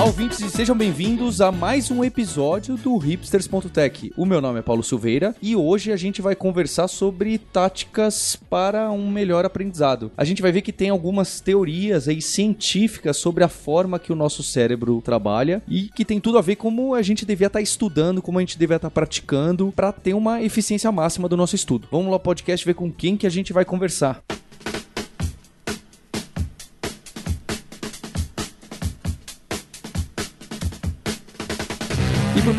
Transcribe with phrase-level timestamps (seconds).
[0.00, 4.10] Olá, ouvintes, e sejam bem-vindos a mais um episódio do Hipsters.tech.
[4.16, 8.90] O meu nome é Paulo Silveira e hoje a gente vai conversar sobre táticas para
[8.90, 10.10] um melhor aprendizado.
[10.16, 14.16] A gente vai ver que tem algumas teorias aí científicas sobre a forma que o
[14.16, 18.22] nosso cérebro trabalha e que tem tudo a ver como a gente devia estar estudando,
[18.22, 21.86] como a gente devia estar praticando para ter uma eficiência máxima do nosso estudo.
[21.92, 24.22] Vamos lá, podcast, ver com quem que a gente vai conversar.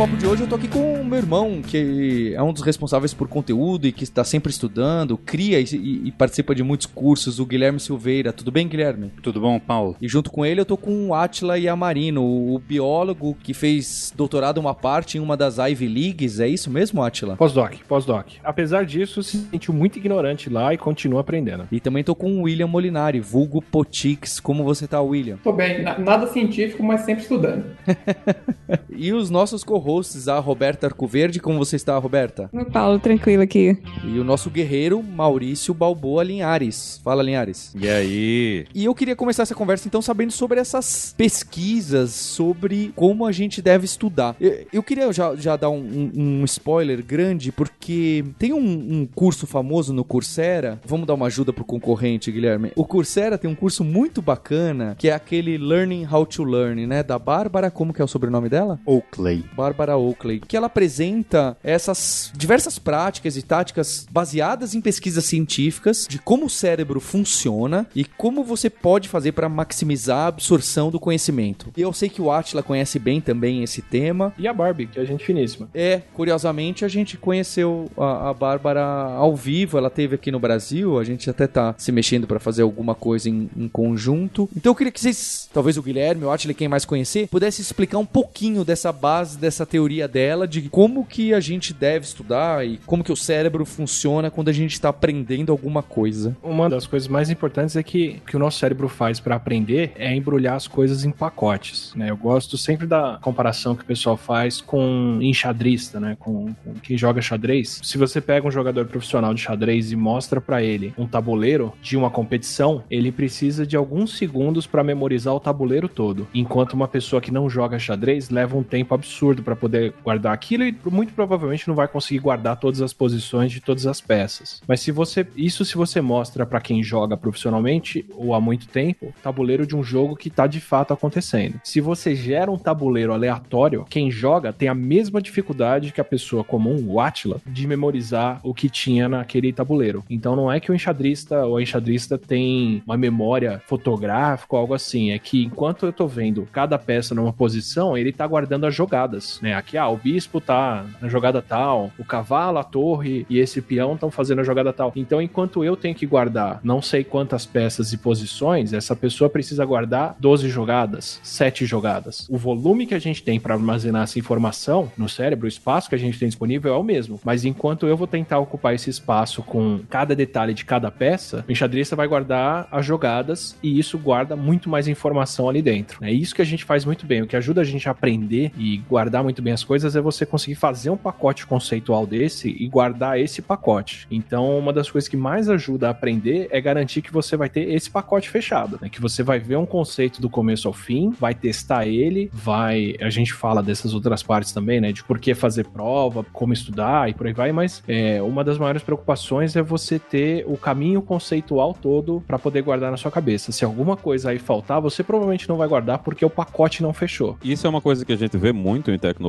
[0.02, 3.14] Papo de hoje eu tô aqui com o meu irmão, que é um dos responsáveis
[3.14, 7.40] por conteúdo e que está sempre estudando, cria e, e- e participa de muitos cursos,
[7.40, 8.34] o Guilherme Silveira.
[8.34, 9.12] Tudo bem, Guilherme?
[9.22, 9.96] Tudo bom, Paulo?
[10.02, 14.58] E junto com ele eu tô com o Atila Yamarino, o biólogo que fez doutorado
[14.58, 16.40] uma parte em uma das Ivy Leagues.
[16.40, 17.36] É isso mesmo, Atila?
[17.36, 18.26] Pós-doc, pós-doc.
[18.44, 21.68] Apesar disso, se sentiu muito ignorante lá e continua aprendendo.
[21.72, 24.40] E também tô com o William Molinari, vulgo Potix.
[24.40, 25.38] Como você tá, William?
[25.44, 27.66] Tô bem, na- nada científico, mas sempre estudando.
[28.94, 31.40] E os nossos co-hosts, a Roberta Arcoverde.
[31.40, 32.50] Como você está, Roberta?
[32.54, 33.78] Meu Paulo, tranquilo aqui.
[34.06, 37.00] E o nosso guerreiro, Maurício Balboa Linhares.
[37.04, 37.74] Fala, Linhares.
[37.76, 38.66] E aí?
[38.74, 43.62] E eu queria começar essa conversa então sabendo sobre essas pesquisas, sobre como a gente
[43.62, 44.36] deve estudar.
[44.40, 46.12] Eu, eu queria já, já dar um, um-
[46.42, 48.58] um spoiler grande, porque tem um,
[49.02, 50.80] um curso famoso no Coursera.
[50.86, 52.72] Vamos dar uma ajuda pro concorrente, Guilherme.
[52.76, 57.04] O Coursera tem um curso muito bacana, que é aquele Learning How to Learn, né?
[57.04, 58.80] Da Bárbara, como que é o sobrenome dela?
[58.86, 59.44] Oakley.
[59.56, 66.20] Bárbara Oakley, que ela apresenta essas diversas práticas e táticas baseadas em pesquisas científicas de
[66.20, 71.72] como o cérebro funciona e como você pode fazer para maximizar a absorção do conhecimento.
[71.76, 74.34] E eu sei que o Atila conhece bem também esse tema.
[74.38, 75.70] E a Barbie, que é gente finíssima.
[75.74, 81.00] É, curiosamente, a gente conheceu a, a Bárbara ao vivo, ela teve aqui no Brasil,
[81.00, 84.50] a gente até tá se mexendo para fazer alguma coisa em, em conjunto.
[84.56, 87.98] Então eu queria que vocês, talvez o Guilherme, o Atila, quem mais conhecer, pudesse explicar
[87.98, 92.78] um pouquinho dessa base, dessa teoria dela, de como que a gente deve estudar e
[92.86, 96.36] como que o cérebro funciona quando a gente tá aprendendo alguma coisa.
[96.44, 99.92] Uma das coisas mais importantes é que o que o nosso cérebro faz para aprender
[99.96, 102.10] é embrulhar as coisas em pacotes, né?
[102.10, 106.16] Eu gosto sempre da comparação que o pessoal faz com enxadrista, né?
[106.20, 107.80] Com, com quem joga xadrez.
[107.84, 111.98] Se você pega um jogador profissional de xadrez e mostra para ele um tabuleiro de
[111.98, 117.22] uma competição, ele precisa de alguns segundos para memorizar o tabuleiro todo, enquanto uma pessoa
[117.22, 121.68] que não joga xadrez leva um tempo absurdo para poder guardar aquilo e muito provavelmente
[121.68, 124.62] não vai conseguir guardar todas as posições de todas as peças.
[124.68, 129.14] Mas se você isso se você mostra para quem joga profissionalmente ou há muito tempo,
[129.22, 131.60] tabuleiro de um jogo que tá de fato acontecendo.
[131.64, 136.44] Se você gera um tabuleiro aleatório, quem joga tem a mesma dificuldade que a pessoa
[136.44, 140.04] comum, o Atila, de memorizar o que tinha naquele tabuleiro.
[140.10, 144.74] Então não é que o enxadrista ou a enxadrista tem uma memória fotográfica ou algo
[144.74, 148.76] assim, é que enquanto eu tô vendo cada peça numa posição, ele tá guardando as
[148.76, 149.54] jogadas, né?
[149.56, 153.94] Aqui, ah, o bispo tá na jogada tal, o cavalo, a torre e esse peão
[153.94, 154.92] estão fazendo a jogada tal.
[154.96, 159.66] Então, enquanto eu tenho que guardar não sei quantas peças e posições, essa pessoa precisa
[159.66, 162.28] guardar 12 jogadas, 7 jogadas.
[162.30, 165.96] O volume que a gente tem para armazenar essa informação no cérebro, o espaço que
[165.96, 167.20] a gente tem disponível é o mesmo.
[167.24, 171.52] Mas enquanto eu vou tentar ocupar esse espaço com cada detalhe de cada peça, o
[171.52, 176.04] enxadrista vai guardar as jogadas e isso guarda muito mais informação ali dentro.
[176.04, 177.22] É isso que a gente faz muito bem.
[177.22, 180.26] O que ajuda a gente a aprender e guardar muito bem as coisas é você
[180.26, 184.08] conseguir fazer um pacote conceitual desse e guardar esse pacote.
[184.10, 187.70] Então, uma das coisas que mais ajuda a aprender é garantir que você vai ter
[187.72, 188.90] esse pacote fechado, né?
[188.90, 192.96] Que você vai ver um conceito do começo ao fim, vai testar ele, vai.
[193.00, 194.92] A gente fala dessas outras partes também, né?
[194.92, 198.58] De por que fazer prova, como estudar e por aí vai, mas é, uma das
[198.58, 203.52] maiores preocupações é você ter o caminho conceitual todo para poder guardar na sua cabeça.
[203.52, 207.38] Se alguma coisa aí faltar, você provavelmente não vai guardar porque o pacote não fechou.
[207.44, 209.21] Isso é uma coisa que a gente vê muito em tecnologia,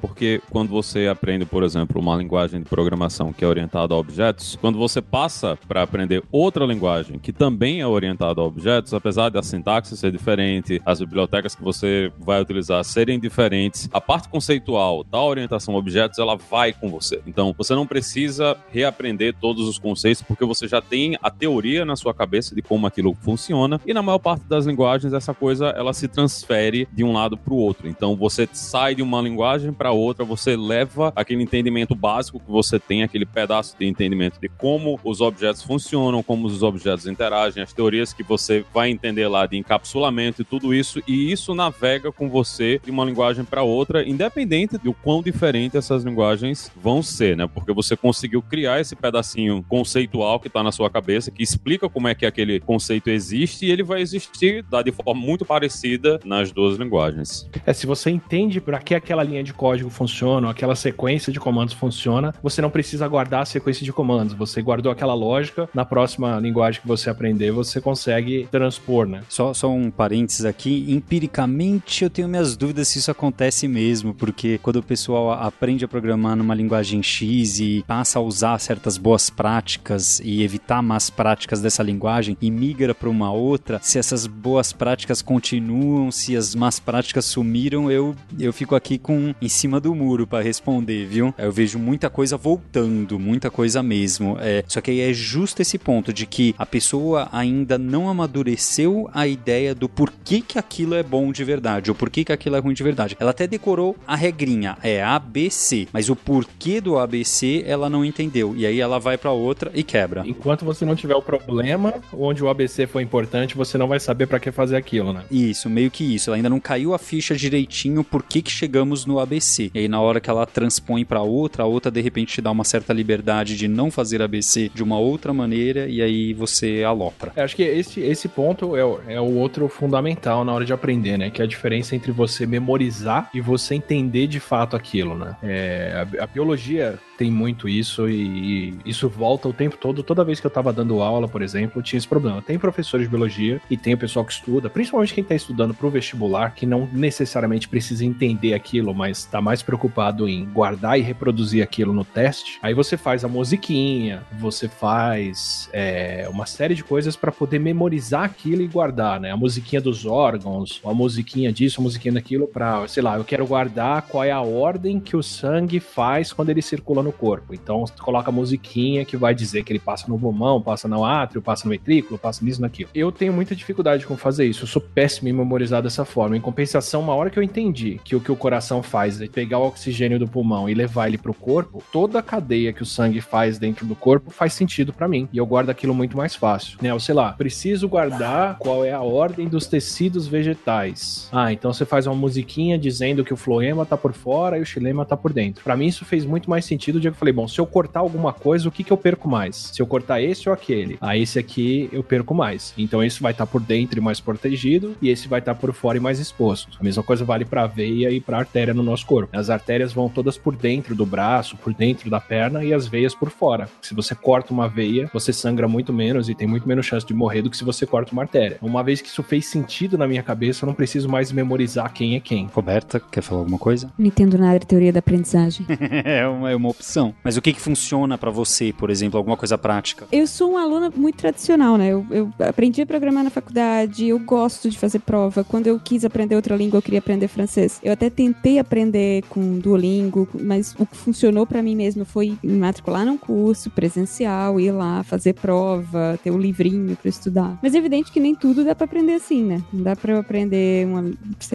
[0.00, 4.56] porque quando você aprende, por exemplo, uma linguagem de programação que é orientada a objetos,
[4.60, 9.42] quando você passa para aprender outra linguagem que também é orientada a objetos, apesar da
[9.42, 15.20] sintaxe ser diferente, as bibliotecas que você vai utilizar serem diferentes, a parte conceitual da
[15.20, 17.20] orientação a objetos, ela vai com você.
[17.26, 21.96] Então, você não precisa reaprender todos os conceitos, porque você já tem a teoria na
[21.96, 25.92] sua cabeça de como aquilo funciona, e na maior parte das linguagens, essa coisa, ela
[25.92, 27.88] se transfere de um lado para o outro.
[27.88, 32.50] Então, você sai de uma uma linguagem para outra, você leva aquele entendimento básico que
[32.50, 37.62] você tem, aquele pedaço de entendimento de como os objetos funcionam, como os objetos interagem,
[37.62, 42.10] as teorias que você vai entender lá de encapsulamento e tudo isso, e isso navega
[42.10, 47.36] com você de uma linguagem para outra, independente do quão diferente essas linguagens vão ser,
[47.36, 47.46] né?
[47.46, 52.08] Porque você conseguiu criar esse pedacinho conceitual que está na sua cabeça, que explica como
[52.08, 56.78] é que aquele conceito existe, e ele vai existir de forma muito parecida nas duas
[56.78, 57.48] linguagens.
[57.66, 61.74] É, se você entende para que aquela linha de código funciona, aquela sequência de comandos
[61.74, 64.34] funciona, você não precisa guardar a sequência de comandos.
[64.34, 69.22] Você guardou aquela lógica, na próxima linguagem que você aprender, você consegue transpor, né?
[69.28, 74.58] Só, só um parênteses aqui, empiricamente eu tenho minhas dúvidas se isso acontece mesmo, porque
[74.58, 79.28] quando o pessoal aprende a programar numa linguagem X e passa a usar certas boas
[79.28, 84.72] práticas e evitar más práticas dessa linguagem e migra para uma outra, se essas boas
[84.72, 89.94] práticas continuam, se as más práticas sumiram, eu, eu fico aqui com em cima do
[89.94, 91.34] muro para responder, viu?
[91.38, 94.36] Eu vejo muita coisa voltando, muita coisa mesmo.
[94.40, 99.08] É, só que aí é justo esse ponto de que a pessoa ainda não amadureceu
[99.12, 102.58] a ideia do porquê que aquilo é bom de verdade, ou porquê que aquilo é
[102.58, 103.16] ruim de verdade.
[103.18, 108.54] Ela até decorou a regrinha, é ABC, mas o porquê do ABC ela não entendeu.
[108.56, 110.24] E aí ela vai para outra e quebra.
[110.26, 114.26] Enquanto você não tiver o problema onde o ABC foi importante, você não vai saber
[114.26, 115.24] para que fazer aquilo, né?
[115.30, 116.30] Isso, meio que isso.
[116.30, 119.70] Ela ainda não caiu a ficha direitinho por que que chegamos no ABC.
[119.74, 122.50] E aí na hora que ela transpõe para outra, a outra de repente te dá
[122.50, 127.32] uma certa liberdade de não fazer ABC de uma outra maneira e aí você alopra.
[127.36, 130.72] Eu acho que esse, esse ponto é, o- é o outro fundamental na hora de
[130.72, 131.30] aprender, né?
[131.30, 135.36] Que é a diferença entre você memorizar e você entender de fato aquilo, né?
[135.42, 140.02] É, a, a biologia tem muito isso e, e isso volta o tempo todo.
[140.02, 142.42] Toda vez que eu tava dando aula, por exemplo, tinha esse problema.
[142.42, 145.90] Tem professores de biologia e tem o pessoal que estuda, principalmente quem tá estudando pro
[145.90, 151.62] vestibular, que não necessariamente precisa entender aquilo, mas tá mais preocupado em guardar e reproduzir
[151.62, 152.58] aquilo no teste.
[152.62, 158.24] Aí você faz a musiquinha, você faz é, uma série de coisas para poder memorizar
[158.24, 159.30] aquilo e guardar, né?
[159.30, 163.46] A musiquinha dos órgãos, a musiquinha disso, a musiquinha daquilo, pra, sei lá, eu quero
[163.46, 167.54] guardar qual é a ordem que o sangue faz quando ele circula no corpo.
[167.54, 171.04] Então, você coloca a musiquinha que vai dizer que ele passa no pulmão, passa no
[171.04, 172.90] átrio, passa no ventrículo, passa nisso, naquilo.
[172.94, 174.64] Eu tenho muita dificuldade com fazer isso.
[174.64, 176.36] Eu sou péssimo em memorizar dessa forma.
[176.36, 179.58] Em compensação, uma hora que eu entendi que o que o coração faz é pegar
[179.58, 183.20] o oxigênio do pulmão e levar ele pro corpo, toda a cadeia que o sangue
[183.20, 185.28] faz dentro do corpo faz sentido pra mim.
[185.32, 186.78] E eu guardo aquilo muito mais fácil.
[186.82, 186.92] Né?
[186.92, 191.28] Ou sei lá, preciso guardar qual é a ordem dos tecidos vegetais.
[191.32, 194.66] Ah, então você faz uma musiquinha dizendo que o floema tá por fora e o
[194.66, 195.62] xilema tá por dentro.
[195.62, 196.95] Pra mim isso fez muito mais sentido.
[196.96, 198.96] O dia que eu falei, bom, se eu cortar alguma coisa, o que que eu
[198.96, 199.70] perco mais?
[199.72, 200.96] Se eu cortar esse ou aquele?
[201.00, 202.72] Ah, esse aqui eu perco mais.
[202.78, 205.98] Então esse vai estar por dentro e mais protegido e esse vai estar por fora
[205.98, 206.78] e mais exposto.
[206.80, 209.36] A mesma coisa vale pra veia e pra artéria no nosso corpo.
[209.36, 213.14] As artérias vão todas por dentro do braço, por dentro da perna e as veias
[213.14, 213.68] por fora.
[213.82, 217.12] Se você corta uma veia, você sangra muito menos e tem muito menos chance de
[217.14, 218.58] morrer do que se você corta uma artéria.
[218.62, 222.16] Uma vez que isso fez sentido na minha cabeça, eu não preciso mais memorizar quem
[222.16, 222.48] é quem.
[222.52, 223.92] Roberta, quer falar alguma coisa?
[223.98, 225.66] Não entendo nada de teoria da aprendizagem.
[226.04, 226.85] é, uma, é uma opção.
[227.24, 230.06] Mas o que que funciona pra você, por exemplo, alguma coisa prática?
[230.12, 231.88] Eu sou uma aluna muito tradicional, né?
[231.88, 235.42] Eu, eu aprendi a programar na faculdade, eu gosto de fazer prova.
[235.42, 237.80] Quando eu quis aprender outra língua, eu queria aprender francês.
[237.82, 242.58] Eu até tentei aprender com Duolingo, mas o que funcionou pra mim mesmo foi me
[242.58, 247.58] matricular num curso presencial, ir lá, fazer prova, ter o livrinho pra estudar.
[247.62, 249.62] Mas é evidente que nem tudo dá pra aprender assim, né?
[249.72, 251.10] Não dá pra eu aprender uma.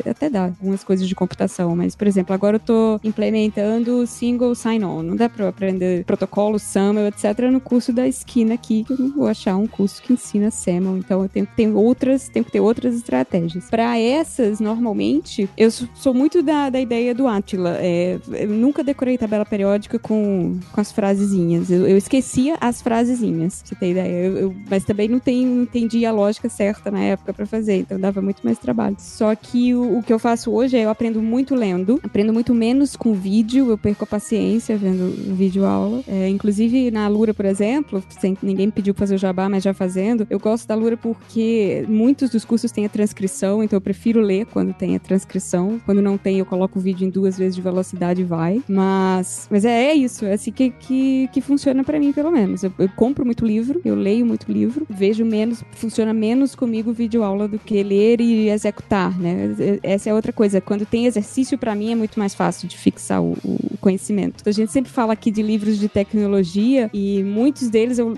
[0.10, 5.02] Até dá algumas coisas de computação, mas, por exemplo, agora eu tô implementando single sign-on.
[5.04, 7.40] Não pra eu aprender protocolo, SAML, etc.
[7.51, 10.97] no curso da esquina aqui, eu não vou achar um curso que ensina SAML.
[10.97, 13.69] Então eu tenho que ter outras, tenho que ter outras estratégias.
[13.69, 17.78] Pra essas, normalmente, eu sou muito da, da ideia do Attila.
[17.80, 21.69] É, eu nunca decorei tabela periódica com, com as frasezinhas.
[21.71, 24.11] Eu, eu esquecia as frasezinhas, pra você ter ideia.
[24.25, 27.78] Eu- eu- mas também não, tem, não entendi a lógica certa na época pra fazer,
[27.78, 28.95] então dava muito mais trabalho.
[28.99, 32.54] Só que o, o que eu faço hoje é eu aprendo muito lendo, aprendo muito
[32.54, 36.03] menos com vídeo, eu perco a paciência vendo vídeo aula.
[36.07, 39.63] É, inclusive na Lura, por exemplo, sem ninguém me pediu pra fazer o jabá, mas
[39.63, 43.81] já fazendo, eu gosto da Lura porque muitos dos cursos têm a transcrição, então eu
[43.81, 45.80] prefiro ler quando tem a transcrição.
[45.85, 48.61] Quando não tem, eu coloco o vídeo em duas vezes de velocidade e vai.
[48.68, 52.63] Mas, mas é, é isso, é assim que, que, que funciona pra mim, pelo menos.
[52.63, 57.23] Eu, eu compro muito livro, eu leio muito livro, vejo menos, funciona menos comigo vídeo
[57.23, 59.56] aula do que ler e executar, né?
[59.83, 60.61] Essa é outra coisa.
[60.61, 64.44] Quando tem exercício, pra mim é muito mais fácil de fixar o, o conhecimento.
[64.45, 68.14] A gente sempre fala aqui de livros de tecnologia e muitos deles, eu,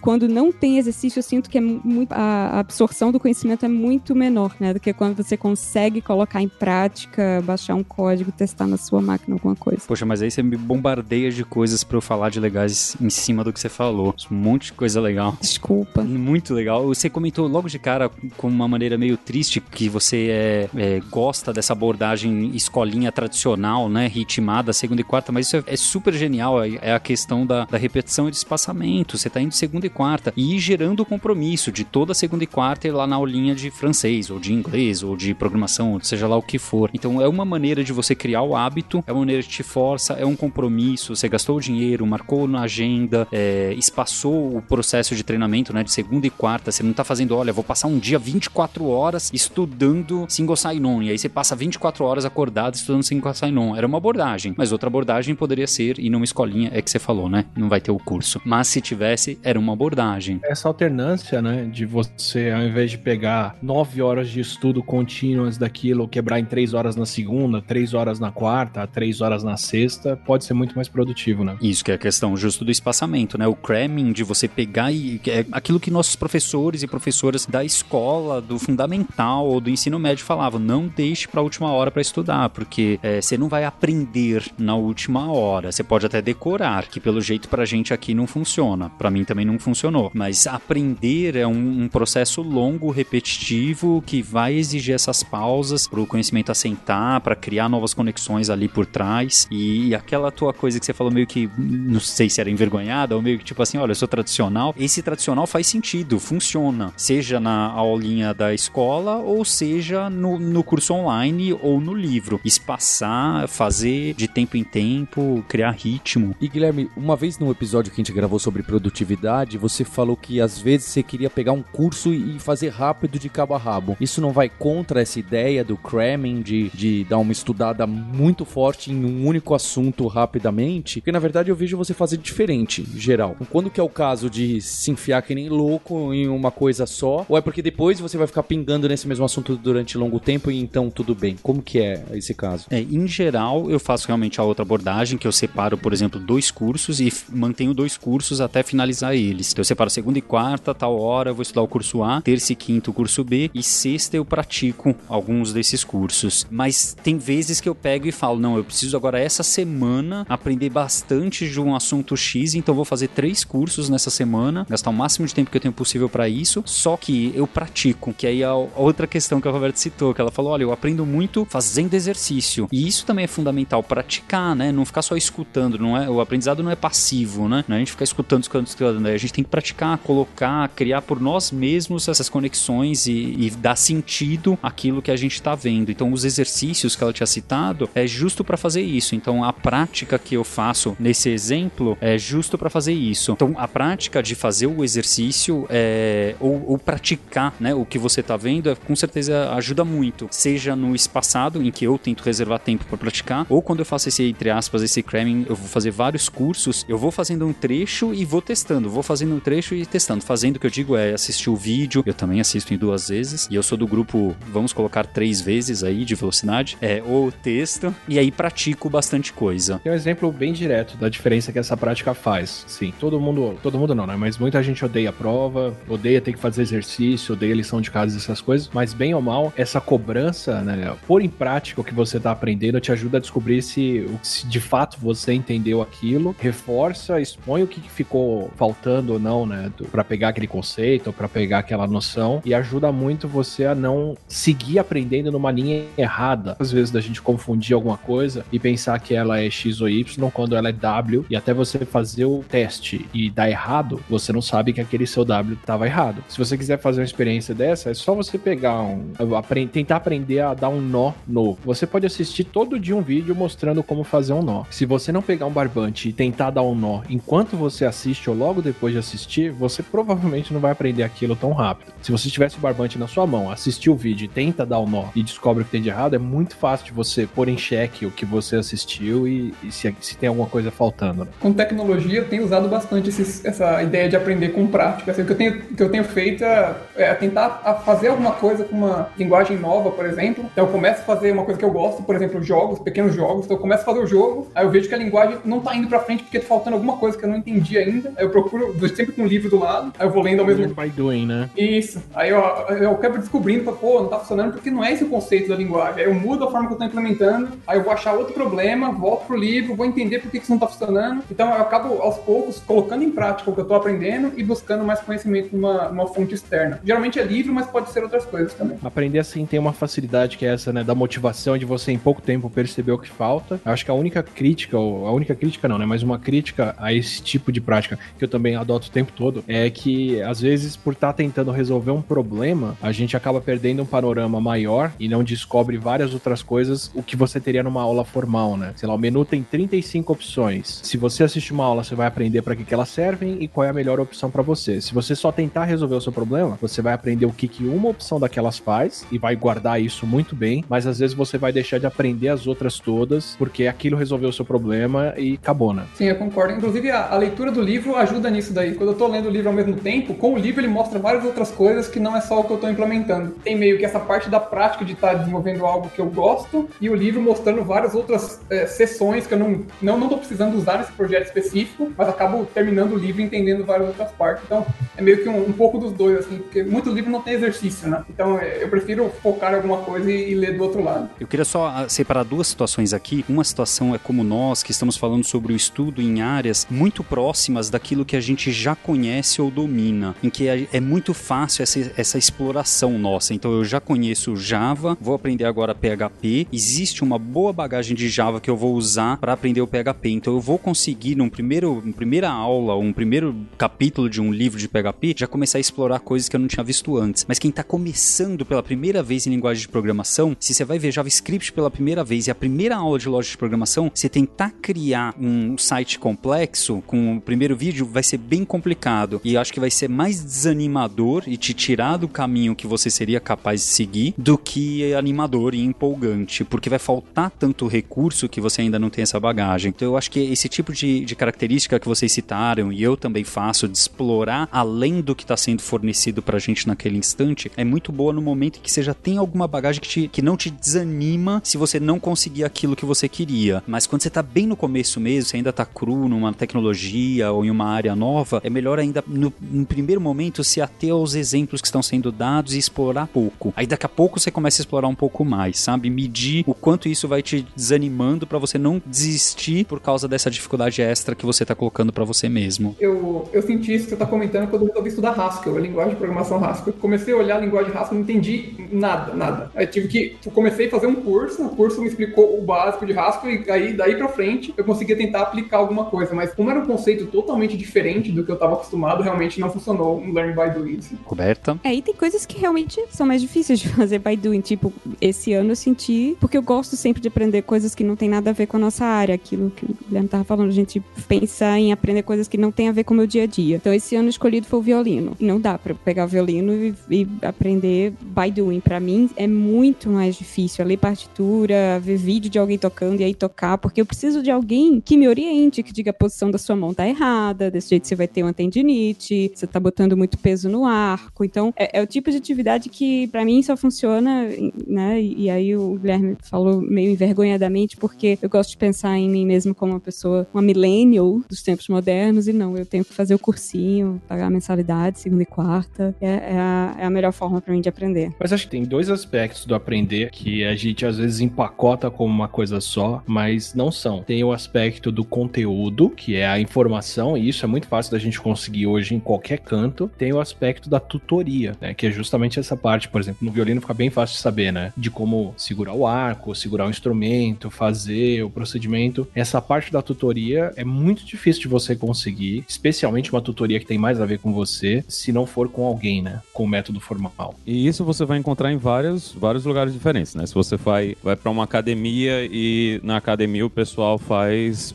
[0.00, 4.14] quando não tem exercício, eu sinto que é muito, a absorção do conhecimento é muito
[4.14, 4.74] menor, né?
[4.74, 9.36] Do que quando você consegue colocar em prática, baixar um código, testar na sua máquina
[9.36, 9.82] alguma coisa.
[9.86, 13.44] Poxa, mas aí você me bombardeia de coisas pra eu falar de legais em cima
[13.44, 14.14] do que você falou.
[14.30, 15.36] Um monte de coisa legal.
[15.40, 16.02] Desculpa.
[16.02, 16.86] Muito legal.
[16.86, 21.52] Você comentou logo de cara com uma maneira meio triste que você é, é, gosta
[21.52, 24.06] dessa abordagem escolinha tradicional, né?
[24.06, 26.62] Ritmada, segunda e quarta, mas isso é, é super genial.
[26.62, 29.16] É, é a questão da, da, repetição e de espaçamento.
[29.16, 32.88] Você tá indo segunda e quarta e gerando o compromisso de toda segunda e quarta
[32.88, 36.36] ir lá na aulinha de francês, ou de inglês, ou de programação, ou seja lá
[36.36, 36.90] o que for.
[36.92, 40.14] Então é uma maneira de você criar o hábito, é uma maneira que te força,
[40.14, 41.14] é um compromisso.
[41.14, 45.82] Você gastou o dinheiro, marcou na agenda, é, espaçou o processo de treinamento, né?
[45.82, 46.70] De segunda e quarta.
[46.72, 51.02] Você não tá fazendo, olha, vou passar um dia 24 horas estudando single sign-on.
[51.02, 53.76] E aí você passa 24 horas acordado estudando single sign-on.
[53.76, 54.54] Era uma abordagem.
[54.56, 57.44] Mas outra abordagem poderia ser ir numa escolinha, é que você falou, né?
[57.56, 58.40] Não vai ter o curso.
[58.44, 60.40] Mas se tivesse, era uma abordagem.
[60.44, 61.64] Essa alternância, né?
[61.64, 66.74] De você, ao invés de pegar 9 horas de estudo contínuas daquilo, quebrar em 3
[66.74, 70.88] horas na segunda, 3 horas na quarta, 3 horas na sexta, pode ser muito mais
[70.88, 71.56] produtivo, né?
[71.60, 73.46] Isso que é a questão justo do espaçamento, né?
[73.46, 78.40] O cramming de você pegar e é aquilo que nossos professores e professoras da escola,
[78.40, 82.50] do fundamental ou do ensino médio falavam, não deixe para a última hora para estudar,
[82.50, 85.72] porque é, você não vai aprender na última hora.
[85.72, 88.90] Você pode até decorar, que pelo jeito pra gente aqui não funciona.
[88.90, 90.10] Para mim também não funcionou.
[90.12, 96.06] Mas aprender é um, um processo longo, repetitivo, que vai exigir essas pausas para o
[96.06, 99.46] conhecimento assentar, para criar novas conexões ali por trás.
[99.50, 103.16] E, e aquela tua coisa que você falou meio que, não sei se era envergonhada,
[103.16, 104.74] ou meio que tipo assim, olha, eu sou tradicional.
[104.78, 106.92] Esse tradicional faz sentido, funciona.
[106.96, 112.40] Seja na aulinha da escola, ou seja no, no curso online ou no livro.
[112.44, 116.34] Espaçar, fazer de tempo em tempo, criar ritmo.
[116.40, 120.40] E Guilherme, uma vez no episódio que a gente gravou sobre produtividade, você falou que
[120.40, 123.96] às vezes você queria pegar um curso e fazer rápido de cabo a rabo.
[124.00, 128.90] Isso não vai contra essa ideia do cramming, de, de dar uma estudada muito forte
[128.90, 131.00] em um único assunto rapidamente?
[131.00, 133.36] Porque na verdade eu vejo você fazer diferente, geral.
[133.36, 136.86] Então, quando que é o caso de se enfiar que nem louco em uma coisa
[136.86, 137.24] só?
[137.28, 140.58] Ou é porque depois você vai ficar pingando nesse mesmo assunto durante longo tempo e
[140.58, 141.36] então tudo bem?
[141.42, 142.66] Como que é esse caso?
[142.70, 146.50] É, em geral, eu faço realmente a outra abordagem, que eu separo, por exemplo, dois
[146.50, 149.52] cursos e mantenho dois cursos até finalizar eles.
[149.52, 152.52] Então eu separo segunda e quarta, tal hora eu vou estudar o curso A, terça
[152.52, 156.46] e quinta o curso B e sexta eu pratico alguns desses cursos.
[156.50, 160.70] Mas tem vezes que eu pego e falo, não, eu preciso agora essa semana aprender
[160.70, 165.26] bastante de um assunto X, então vou fazer três cursos nessa semana, gastar o máximo
[165.26, 168.46] de tempo que eu tenho possível para isso, só que eu pratico, que aí é
[168.46, 171.94] a outra questão que a Roberta citou, que ela falou, olha, eu aprendo muito fazendo
[171.94, 172.68] exercício.
[172.70, 174.70] E isso também é fundamental, praticar, né?
[174.70, 176.08] Não ficar só escutando, não é?
[176.08, 177.64] O aprendizado não é passivo, né?
[177.68, 179.00] Não é a gente ficar escutando, escutando, escutando.
[179.00, 179.12] Né?
[179.12, 183.76] A gente tem que praticar, colocar, criar por nós mesmos essas conexões e, e dar
[183.76, 185.90] sentido àquilo que a gente está vendo.
[185.90, 189.14] Então, os exercícios que ela tinha citado é justo para fazer isso.
[189.14, 193.32] Então, a prática que eu faço nesse exemplo é justo para fazer isso.
[193.32, 197.74] Então, a prática de fazer o exercício é, ou, ou praticar, né?
[197.74, 200.28] O que você está vendo, é, com certeza ajuda muito.
[200.30, 204.08] Seja no espaçado, em que eu tento reservar tempo para praticar, ou quando eu faço
[204.08, 208.14] esse, entre aspas, esse cramming, eu vou fazer vários cursos, eu vou fazendo um trecho
[208.14, 210.24] e vou testando, vou fazendo um trecho e testando.
[210.24, 213.48] Fazendo o que eu digo é assistir o vídeo, eu também assisto em duas vezes,
[213.50, 217.94] e eu sou do grupo, vamos colocar três vezes aí de velocidade, é, ou texto,
[218.08, 219.80] e aí pratico bastante coisa.
[219.82, 222.64] Tem um exemplo bem direto da diferença que essa prática faz.
[222.66, 224.16] Sim, todo mundo, todo mundo não, né?
[224.16, 228.16] Mas muita gente odeia a prova, odeia ter que fazer exercício, odeia lição de casa,
[228.16, 230.96] essas coisas, mas bem ou mal, essa cobrança, né?
[231.06, 234.60] Pôr em prática o que você tá aprendendo te ajuda a descobrir se, se de
[234.60, 239.70] fato você entendeu aquilo, reforça, expõe o que ficou faltando ou não, né?
[239.90, 244.78] para pegar aquele conceito, para pegar aquela noção e ajuda muito você a não seguir
[244.78, 246.56] aprendendo numa linha errada.
[246.58, 250.30] Às vezes da gente confundir alguma coisa e pensar que ela é X ou Y
[250.30, 254.42] quando ela é W e até você fazer o teste e dar errado, você não
[254.42, 256.24] sabe que aquele seu W estava errado.
[256.28, 259.12] Se você quiser fazer uma experiência dessa, é só você pegar um.
[259.36, 261.58] Aprend, tentar aprender a dar um nó novo.
[261.64, 264.64] Você pode assistir todo dia um vídeo mostrando como fazer um nó.
[264.70, 268.36] Se você não pegar um barbante e tentar dar um nó enquanto você assiste ou
[268.36, 271.92] logo depois de assistir, você provavelmente não vai aprender aquilo tão rápido.
[272.02, 274.88] Se você tivesse o barbante na sua mão, assistir o vídeo e tenta dar um
[274.88, 277.58] nó e descobre o que tem de errado, é muito fácil de você pôr em
[277.58, 281.24] xeque o que você assistiu e, e se, se, tem alguma coisa faltando.
[281.24, 281.30] Né?
[281.40, 285.10] Com tecnologia, eu tenho usado bastante esses, essa ideia de aprender com prática.
[285.10, 288.64] Assim, o que eu tenho, que eu tenho feito é, é tentar fazer alguma coisa
[288.64, 290.44] com uma linguagem nova, por exemplo.
[290.52, 293.44] Então eu começo a fazer uma coisa que eu gosto, por exemplo, jogos, pequenos jogos.
[293.44, 295.74] Então eu começo a fazer o jogo, aí eu vejo que a linguagem não tá
[295.74, 298.12] indo pra frente porque tá faltando alguma coisa que eu não entendi ainda.
[298.16, 300.66] Aí eu procuro, sempre com um livro do lado, aí eu vou lendo ao mesmo
[300.66, 300.80] tempo.
[300.80, 301.48] by doing, né?
[301.56, 302.02] Isso.
[302.14, 305.48] Aí eu, eu acabo descobrindo, pô, não tá funcionando porque não é esse o conceito
[305.48, 306.02] da linguagem.
[306.02, 308.34] Aí eu mudo a forma forma que eu tô implementando, aí eu vou achar outro
[308.34, 311.22] problema, volto pro livro, vou entender por que isso não tá funcionando.
[311.30, 314.84] Então eu acabo aos poucos colocando em prática o que eu tô aprendendo e buscando
[314.84, 316.80] mais conhecimento numa, numa fonte externa.
[316.84, 318.78] Geralmente é livro, mas pode ser outras coisas também.
[318.82, 322.20] Aprender assim tem uma facilidade que é essa, né, da motivação de você em pouco
[322.20, 323.60] tempo perceber o que falta.
[323.64, 326.74] Eu acho que a única crítica, ou a única crítica não, né, mas uma crítica
[326.78, 330.40] a esse tipo de prática que eu também adoto o tempo todo é que às
[330.40, 334.92] vezes por estar tá tentando resolver um problema, a gente acaba perdendo um panorama maior
[334.98, 338.72] e não descobre várias outras coisas o que você teria numa aula formal, né?
[338.76, 340.80] Sei lá, o menu tem 35 opções.
[340.82, 343.64] Se você assistir uma aula, você vai aprender para que, que elas servem e qual
[343.64, 344.80] é a melhor opção para você.
[344.80, 347.88] Se você só tentar resolver o seu problema, você vai aprender o que, que uma
[347.88, 351.78] opção daquelas faz e vai guardar isso muito bem, mas às vezes você vai deixar
[351.78, 355.84] de aprender as outras todas porque aquilo resolveu o seu problema e acabou, né?
[355.94, 356.54] Sim, eu concordo.
[356.54, 358.74] Inclusive, a, a leitura do livro ajuda nisso daí.
[358.74, 361.24] Quando eu tô lendo o livro ao mesmo tempo, com o livro ele mostra várias
[361.24, 363.34] outras coisas que não é só o que eu tô implementando.
[363.42, 366.68] Tem meio que essa parte da prática de estar tá desenvolvendo algo que eu gosto
[366.80, 370.56] e o livro mostrando várias outras é, sessões que eu não, não, não tô precisando
[370.56, 374.44] usar nesse projeto específico, mas acabo terminando o livro entendendo várias outras partes.
[374.44, 377.34] Então, é meio que um, um pouco dos dois, assim, porque muito livro não tem
[377.34, 378.04] exercício, né?
[378.08, 381.10] Então, é, eu prefiro focar em alguma coisa e, e ler do outro lado.
[381.18, 383.24] Eu queria só ah, separar duas situações aqui.
[383.28, 387.70] Uma situação é como nós, que estamos falando sobre o estudo em áreas muito próximas
[387.70, 391.92] daquilo que a gente já conhece ou domina, em que é, é muito fácil essa,
[391.96, 393.32] essa exploração nossa.
[393.32, 396.46] Então, eu já conheço Java, vou aprender agora PHP.
[396.52, 400.10] Existe uma boa bagagem de Java que eu vou usar para aprender o PHP.
[400.10, 404.68] Então, eu vou conseguir, num primeiro, primeira aula, um primeiro capítulo de um livro de
[404.68, 407.24] PHP, já começar a explorar coisas que eu não tinha visto antes.
[407.26, 410.92] Mas quem está começando pela primeira vez em linguagem de programação, se você vai ver
[410.92, 414.75] JavaScript pela primeira vez e a primeira aula de lógica de programação, você tentar criar
[415.18, 419.20] um site complexo com o primeiro vídeo vai ser bem complicado.
[419.24, 423.20] E acho que vai ser mais desanimador e te tirar do caminho que você seria
[423.20, 428.62] capaz de seguir do que animador e empolgante, porque vai faltar tanto recurso que você
[428.62, 429.72] ainda não tem essa bagagem.
[429.74, 433.24] Então eu acho que esse tipo de, de característica que vocês citaram e eu também
[433.24, 437.92] faço de explorar além do que está sendo fornecido pra gente naquele instante é muito
[437.92, 440.50] boa no momento em que você já tem alguma bagagem que, te, que não te
[440.50, 443.62] desanima se você não conseguir aquilo que você queria.
[443.66, 447.44] Mas quando você tá bem no começo mesmo, você ainda tá cru numa tecnologia ou
[447.44, 451.60] em uma área nova, é melhor ainda no, no primeiro momento se ater aos exemplos
[451.60, 453.54] que estão sendo dados e explorar pouco.
[453.56, 455.88] Aí daqui a pouco você começa a explorar um pouco mais, sabe?
[455.88, 460.82] Medir o quanto isso vai te desanimando para você não desistir por causa dessa dificuldade
[460.82, 462.74] extra que você tá colocando para você mesmo.
[462.80, 465.92] Eu, eu senti isso que você tá comentando quando eu resolvi estudar Haskell, a linguagem
[465.92, 466.72] de programação Haskell.
[466.72, 469.50] Comecei a olhar a linguagem Haskell, não entendi nada, nada.
[469.54, 472.98] Aí tive que, comecei a fazer um curso, o curso me explicou o básico de
[472.98, 476.60] Haskell e aí daí pra frente eu conseguia tentar aplicar alguma coisa, mas como era
[476.60, 480.58] um conceito totalmente diferente do que eu tava acostumado, realmente não funcionou um Learn by
[480.58, 480.78] Doing.
[480.78, 480.96] Assim.
[481.04, 481.58] Coberta.
[481.62, 485.32] É, e tem coisas que realmente são mais difíceis de fazer by doing, tipo, esse
[485.32, 488.32] ano eu senti, porque eu gosto sempre de aprender coisas que não tem nada a
[488.32, 491.72] ver com a nossa área, aquilo que o Guilherme tava falando, a gente pensa em
[491.72, 493.56] aprender coisas que não tem a ver com o meu dia a dia.
[493.56, 495.16] Então esse ano escolhido foi o violino.
[495.20, 498.60] Não dá para pegar o violino e, e aprender by doing.
[498.60, 503.14] Para mim é muito mais difícil ler partitura, ver vídeo de alguém tocando e aí
[503.14, 504.45] tocar, porque eu preciso de alguém
[504.84, 507.94] que me oriente, que diga a posição da sua mão tá errada, desse jeito você
[507.94, 511.24] vai ter uma tendinite, você tá botando muito peso no arco.
[511.24, 514.28] Então é, é o tipo de atividade que para mim só funciona,
[514.66, 515.00] né?
[515.00, 519.26] E, e aí o Guilherme falou meio envergonhadamente, porque eu gosto de pensar em mim
[519.26, 523.14] mesmo como uma pessoa, uma millennial dos tempos modernos, e não, eu tenho que fazer
[523.14, 525.94] o cursinho, pagar a mensalidade, segunda e quarta.
[526.00, 528.12] É, é, a, é a melhor forma para mim de aprender.
[528.18, 532.12] Mas acho que tem dois aspectos do aprender que a gente às vezes empacota como
[532.12, 534.02] uma coisa só, mas não são.
[534.02, 537.98] Tem o aspecto do conteúdo, que é a informação, e isso é muito fácil da
[537.98, 539.90] gente conseguir hoje em qualquer canto.
[539.96, 541.74] Tem o aspecto da tutoria, né?
[541.74, 544.72] Que é justamente essa parte, por exemplo, no violino fica bem fácil de saber, né?
[544.76, 549.06] De como segurar o arco, segurar o instrumento, fazer o procedimento.
[549.14, 553.78] Essa parte da tutoria é muito difícil de você conseguir, especialmente uma tutoria que tem
[553.78, 556.20] mais a ver com você, se não for com alguém, né?
[556.32, 557.34] Com o método formal.
[557.46, 560.26] E isso você vai encontrar em vários, vários lugares diferentes, né?
[560.26, 564.15] Se você vai, vai para uma academia e na academia o pessoal faz,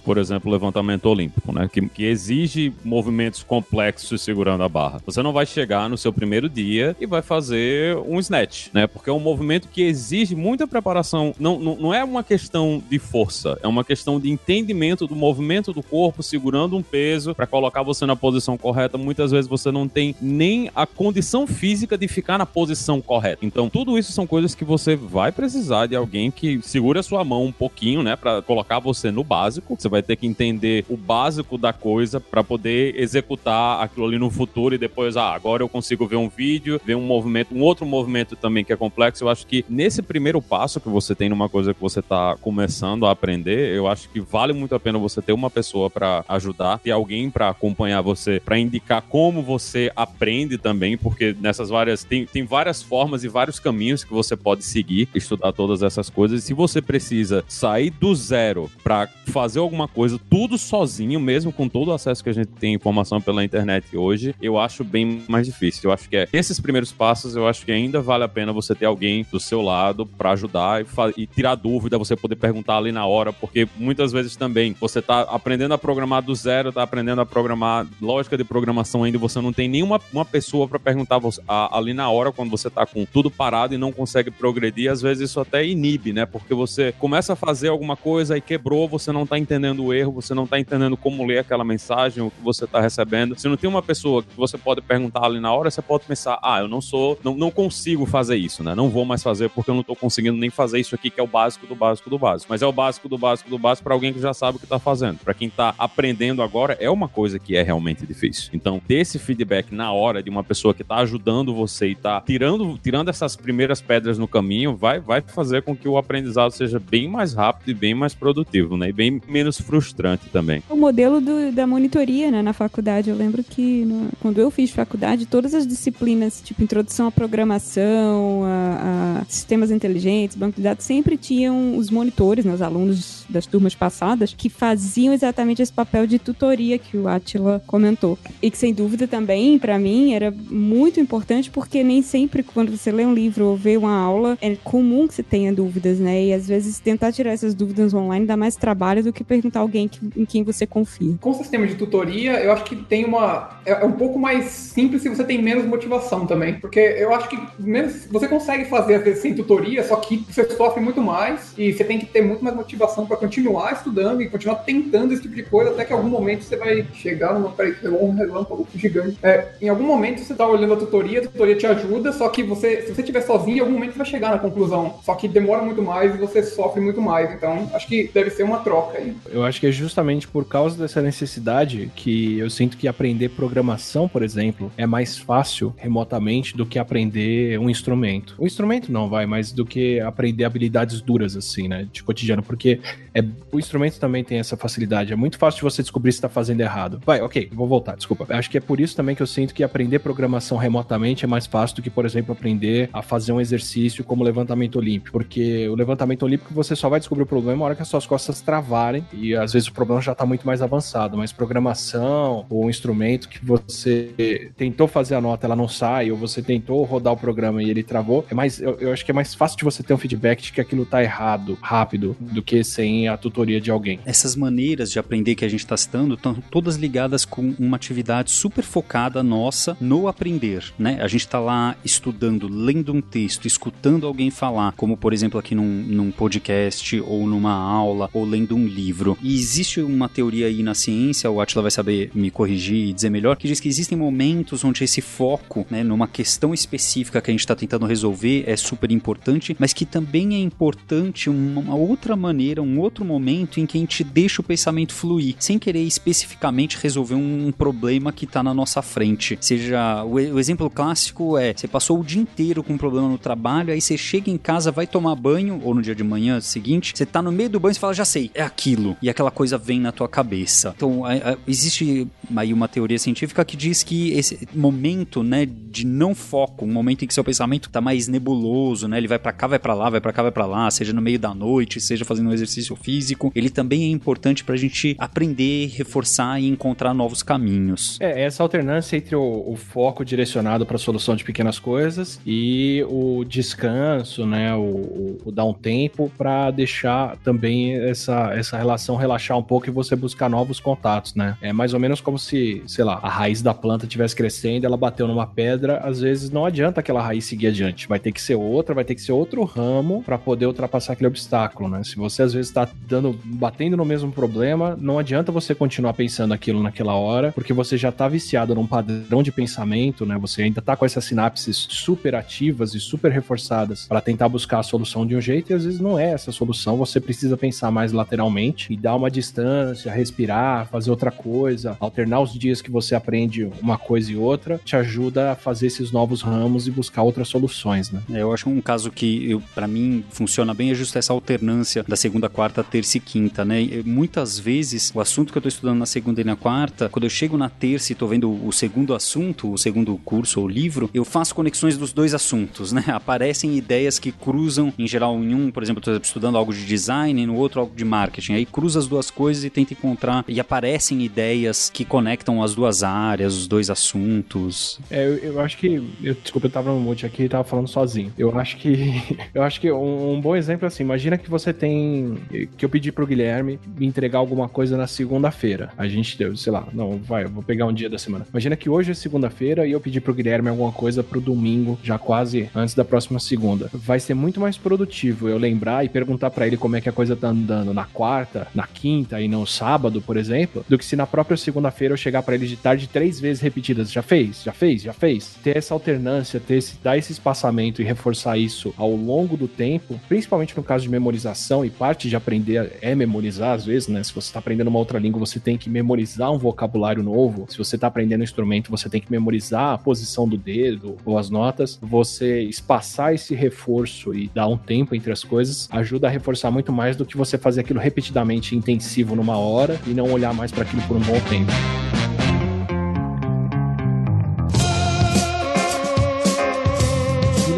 [0.04, 1.70] por exemplo, levantamento olímpico, né?
[1.72, 5.02] Que, que exige movimentos complexos segurando a barra.
[5.06, 8.88] Você não vai chegar no seu primeiro dia e vai fazer um snatch, né?
[8.88, 11.34] Porque é um movimento que exige muita preparação.
[11.40, 15.74] Não, não, não é uma questão de força, é uma questão de entendimento do movimento
[15.74, 18.98] do corpo segurando um peso para colocar você na posição correta.
[18.98, 23.46] Muitas vezes você não tem nem a condição física de ficar na posição correta.
[23.46, 27.24] Então, tudo isso são coisas que você vai precisar de alguém que segure a sua
[27.24, 29.78] mão um pouquinho, né, para colocar você no básico.
[29.80, 34.30] Você vai ter que entender o básico da coisa para poder executar aquilo ali no
[34.30, 37.86] futuro e depois, ah, agora eu consigo ver um vídeo, ver um movimento, um outro
[37.86, 39.24] movimento também que é complexo.
[39.24, 43.06] Eu acho que nesse primeiro passo, que você tem numa coisa que você está começando
[43.06, 46.80] a aprender, eu acho que vale muito a pena você ter uma pessoa para ajudar,
[46.80, 52.26] ter alguém para acompanhar você, para indicar como você aprende também, porque nessas várias tem,
[52.26, 56.44] tem várias formas e vários caminhos que você pode seguir, estudar todas essas coisas.
[56.44, 61.68] E se você precisa sair do zero para fazer alguma coisa tudo sozinho, mesmo com
[61.68, 65.46] todo o acesso que a gente tem informação pela internet hoje, eu acho bem mais
[65.46, 65.90] difícil.
[65.90, 68.76] Eu acho que é esses primeiros passos, eu acho que ainda vale a pena você
[68.76, 70.86] ter alguém do seu lado para ajudar e,
[71.18, 75.22] e, tirar dúvida, você poder perguntar ali na hora, porque muitas vezes também você tá
[75.22, 79.54] aprendendo a programar do zero, tá aprendendo a programar lógica de programação ainda, você não
[79.54, 83.06] tem nenhuma uma pessoa para perguntar você, a, ali na hora quando você tá com
[83.06, 86.26] tudo parado e não consegue progredir, às vezes isso até inibe, né?
[86.26, 90.12] Porque você começa a fazer alguma coisa e quebrou, você não tá entendendo o erro,
[90.12, 93.38] você não tá entendendo como ler aquela mensagem, o que você tá recebendo.
[93.40, 96.40] Se não tem uma pessoa que você pode perguntar ali na hora, você pode pensar,
[96.42, 98.76] ah, eu não sou, não, não consigo fazer isso, né?
[98.76, 101.24] Não vou mais fazer porque eu não tô conseguindo nem fazer isso aqui que é
[101.24, 102.52] o básico do básico do básico.
[102.52, 104.68] Mas é o básico do básico do básico para alguém que já sabe o que
[104.68, 105.20] tá fazendo.
[105.20, 108.50] Para quem tá aprendendo agora, é uma coisa que é realmente difícil.
[108.54, 112.22] Então, ter esse feedback na hora de uma pessoa que tá ajudando você e tá
[112.22, 116.80] tirando, tirando essas primeiras pedras no caminho, vai, vai fazer com que o aprendizado seja
[116.80, 118.90] bem mais rápido e bem mais produtivo, né?
[118.90, 120.62] E bem menos frustrante também.
[120.70, 124.70] O modelo do, da monitoria, né, na faculdade, eu lembro que no, quando eu fiz
[124.70, 130.86] faculdade, todas as disciplinas, tipo introdução à programação, a, a sistemas inteligentes, banco de dados,
[130.86, 136.06] sempre tinham os monitores, né, os alunos das turmas passadas, que faziam exatamente esse papel
[136.06, 138.20] de tutoria que o Atila comentou.
[138.40, 142.92] E que, sem dúvida, também, para mim, era muito importante, porque nem sempre, quando você
[142.92, 146.26] lê um livro ou vê uma aula, é comum que você tenha dúvidas, né?
[146.26, 149.62] E às vezes tentar tirar essas dúvidas online dá mais trabalho do que perguntar a
[149.62, 151.16] alguém que, em quem você confia.
[151.22, 153.62] Com o sistema de tutoria, eu acho que tem uma.
[153.66, 156.56] É, é um pouco mais simples se você tem menos motivação também.
[156.56, 160.44] Porque eu acho que menos, você consegue fazer, às vezes, sem tutoria, só que você
[160.50, 164.30] sofre muito mais e você tem que ter muito mais motivação para continuar estudando e
[164.30, 167.52] continuar tentando esse tipo de coisa até que algum momento você vai chegar numa.
[167.52, 169.18] Peraí, um relâmpago gigante.
[169.22, 172.44] É, em algum momento você tá olhando a tutoria, a tutoria te ajuda, só que
[172.44, 175.00] você, se você estiver sozinho, em algum momento você vai chegar na conclusão.
[175.04, 177.32] Só que demora muito mais e você sofre muito mais.
[177.32, 179.16] Então, acho que deve ser uma troca aí.
[179.30, 184.08] Eu acho que é justamente por causa dessa necessidade que eu sinto que aprender programação,
[184.08, 188.36] por exemplo, é mais fácil remotamente do que aprender um instrumento.
[188.38, 191.88] O instrumento não vai, mas do que aprender habilidades duras, assim, né?
[191.92, 192.44] De cotidiano.
[192.44, 192.80] Porque
[193.14, 195.14] é, o instrumento também tem essa facilidade.
[195.14, 197.02] É muito fácil de você descobrir se está fazendo errado.
[197.06, 198.26] Vai, ok, vou voltar, desculpa.
[198.30, 201.46] Acho que é por isso também que eu sinto que aprender programação remotamente é mais
[201.46, 205.12] fácil do que, por exemplo, aprender a fazer um exercício como levantamento olímpico.
[205.12, 208.06] Porque o levantamento olímpico você só vai descobrir o problema na hora que as suas
[208.06, 211.18] costas travarem e às vezes o problema já está muito mais avançado.
[211.18, 216.18] Mas programação ou um instrumento que você tentou fazer a nota, ela não sai, ou
[216.18, 219.14] você tentou rodar o programa e ele travou, é mais, eu, eu acho que é
[219.14, 222.64] mais fácil de você ter um feedback de que aquilo tá errado, rápido, do que
[222.64, 224.00] sem a tutoria de alguém.
[224.06, 228.32] Essas maneiras de aprender que a gente está citando estão todas ligadas com uma atividade
[228.32, 231.00] super focada nossa no aprender, né?
[231.02, 235.56] A gente está lá estudando, lendo um texto, escutando alguém falar, como por exemplo aqui
[235.56, 239.18] num, num podcast ou numa aula ou lendo um livro.
[239.22, 243.10] E existe uma teoria aí na ciência, o Atila vai saber me corrigir e dizer
[243.10, 247.34] melhor, que diz que existem momentos onde esse foco, né, numa questão específica que a
[247.34, 252.62] gente está tentando resolver é super importante, mas que também é importante uma outra maneira,
[252.62, 257.16] um outro momento em que a gente deixa o pensamento fluir, sem querer especificamente resolver
[257.16, 259.38] um problema que está na nossa frente.
[259.42, 263.18] Seja, o, o exemplo clássico é, você passou o dia inteiro com um problema no
[263.18, 266.94] trabalho, aí você chega em casa, vai tomar banho, ou no dia de manhã seguinte,
[266.96, 268.98] você tá no meio do banho e fala, já sei, é aquilo.
[269.02, 270.74] E aquela coisa vem na tua cabeça.
[270.76, 275.86] Então, a, a, existe aí uma teoria científica que diz que esse momento, né, de
[275.86, 279.32] não foco, um momento em que seu pensamento tá mais nebuloso, né, ele vai para
[279.32, 281.80] cá, vai para lá, vai para cá, vai para lá, seja no meio da noite,
[281.80, 286.94] seja fazendo um exercício físico, ele também é importante pra gente aprender, reforçar e encontrar
[286.94, 287.98] novos caminhos.
[288.00, 292.84] É, essa alternância entre o, o foco direcionado para a solução de pequenas coisas e
[292.90, 298.96] o descanso, né, o, o, o dar um tempo para deixar também essa, essa relação
[298.96, 301.38] relaxar um pouco e você buscar novos contatos, né?
[301.42, 304.78] É mais ou menos como se, sei lá, a raiz da planta estivesse crescendo, ela
[304.78, 308.36] bateu numa pedra, às vezes não adianta aquela raiz seguir adiante, vai ter que ser
[308.36, 311.84] outra, vai ter que ser outro ramo para poder ultrapassar aquele obstáculo, né?
[311.84, 316.34] Se você às vezes está dando, batendo no mesmo problema, não adianta você continuar pensando
[316.34, 320.18] aquilo naquela hora, porque você já está viciado num padrão de pensamento, né?
[320.20, 324.64] Você ainda está com essas sinapses super ativas e super reforçadas para tentar buscar a
[324.64, 327.92] solução de um jeito e às vezes não é essa solução, você precisa pensar mais
[327.92, 328.31] lateralmente
[328.70, 333.78] e dar uma distância, respirar, fazer outra coisa, alternar os dias que você aprende uma
[333.78, 338.02] coisa e outra, te ajuda a fazer esses novos ramos e buscar outras soluções, né?
[338.10, 342.30] Eu acho um caso que, para mim funciona bem é justo essa alternância da segunda,
[342.30, 343.62] quarta, terça e quinta, né?
[343.62, 347.06] E, muitas vezes, o assunto que eu tô estudando na segunda e na quarta, quando
[347.06, 350.90] eu chego na terça e tô vendo o segundo assunto, o segundo curso ou livro,
[350.94, 352.84] eu faço conexões dos dois assuntos, né?
[352.94, 356.66] Aparecem ideias que cruzam, em geral, em um, por exemplo, eu tô estudando algo de
[356.66, 358.11] design, no outro algo de marketing.
[358.34, 362.84] Aí cruza as duas coisas e tenta encontrar, e aparecem ideias que conectam as duas
[362.84, 364.80] áreas, os dois assuntos.
[364.90, 365.82] É, eu, eu acho que.
[366.02, 368.14] Eu, desculpa, eu tava no monte aqui e tava falando sozinho.
[368.18, 368.72] Eu acho que.
[369.34, 372.18] Eu acho que um, um bom exemplo é assim: imagina que você tem.
[372.58, 375.72] Que eu pedi pro Guilherme me entregar alguma coisa na segunda-feira.
[375.78, 378.26] A gente deu, sei lá, não, vai, eu vou pegar um dia da semana.
[378.30, 381.98] Imagina que hoje é segunda-feira e eu pedi pro Guilherme alguma coisa pro domingo, já
[381.98, 383.70] quase antes da próxima segunda.
[383.74, 386.94] Vai ser muito mais produtivo eu lembrar e perguntar para ele como é que a
[386.94, 390.96] coisa tá andando na quarta, na quinta e no sábado, por exemplo, do que se
[390.96, 393.92] na própria segunda-feira eu chegar para ele de tarde três vezes repetidas.
[393.92, 394.42] Já fez?
[394.42, 394.82] Já fez?
[394.82, 395.36] Já fez?
[395.44, 400.02] Ter essa alternância, ter esse, dar esse espaçamento e reforçar isso ao longo do tempo,
[400.10, 404.02] principalmente no caso de memorização, e parte de aprender é memorizar às vezes, né?
[404.02, 407.46] Se você está aprendendo uma outra língua, você tem que memorizar um vocabulário novo.
[407.50, 411.20] Se você está aprendendo um instrumento, você tem que memorizar a posição do dedo ou
[411.20, 411.78] as notas.
[411.80, 416.74] Você espaçar esse reforço e dar um tempo entre as coisas ajuda a reforçar muito
[416.74, 420.64] mais do que você fazer aquilo repetidamente intensivo numa hora e não olhar mais para
[420.64, 421.52] aquilo por um bom tempo.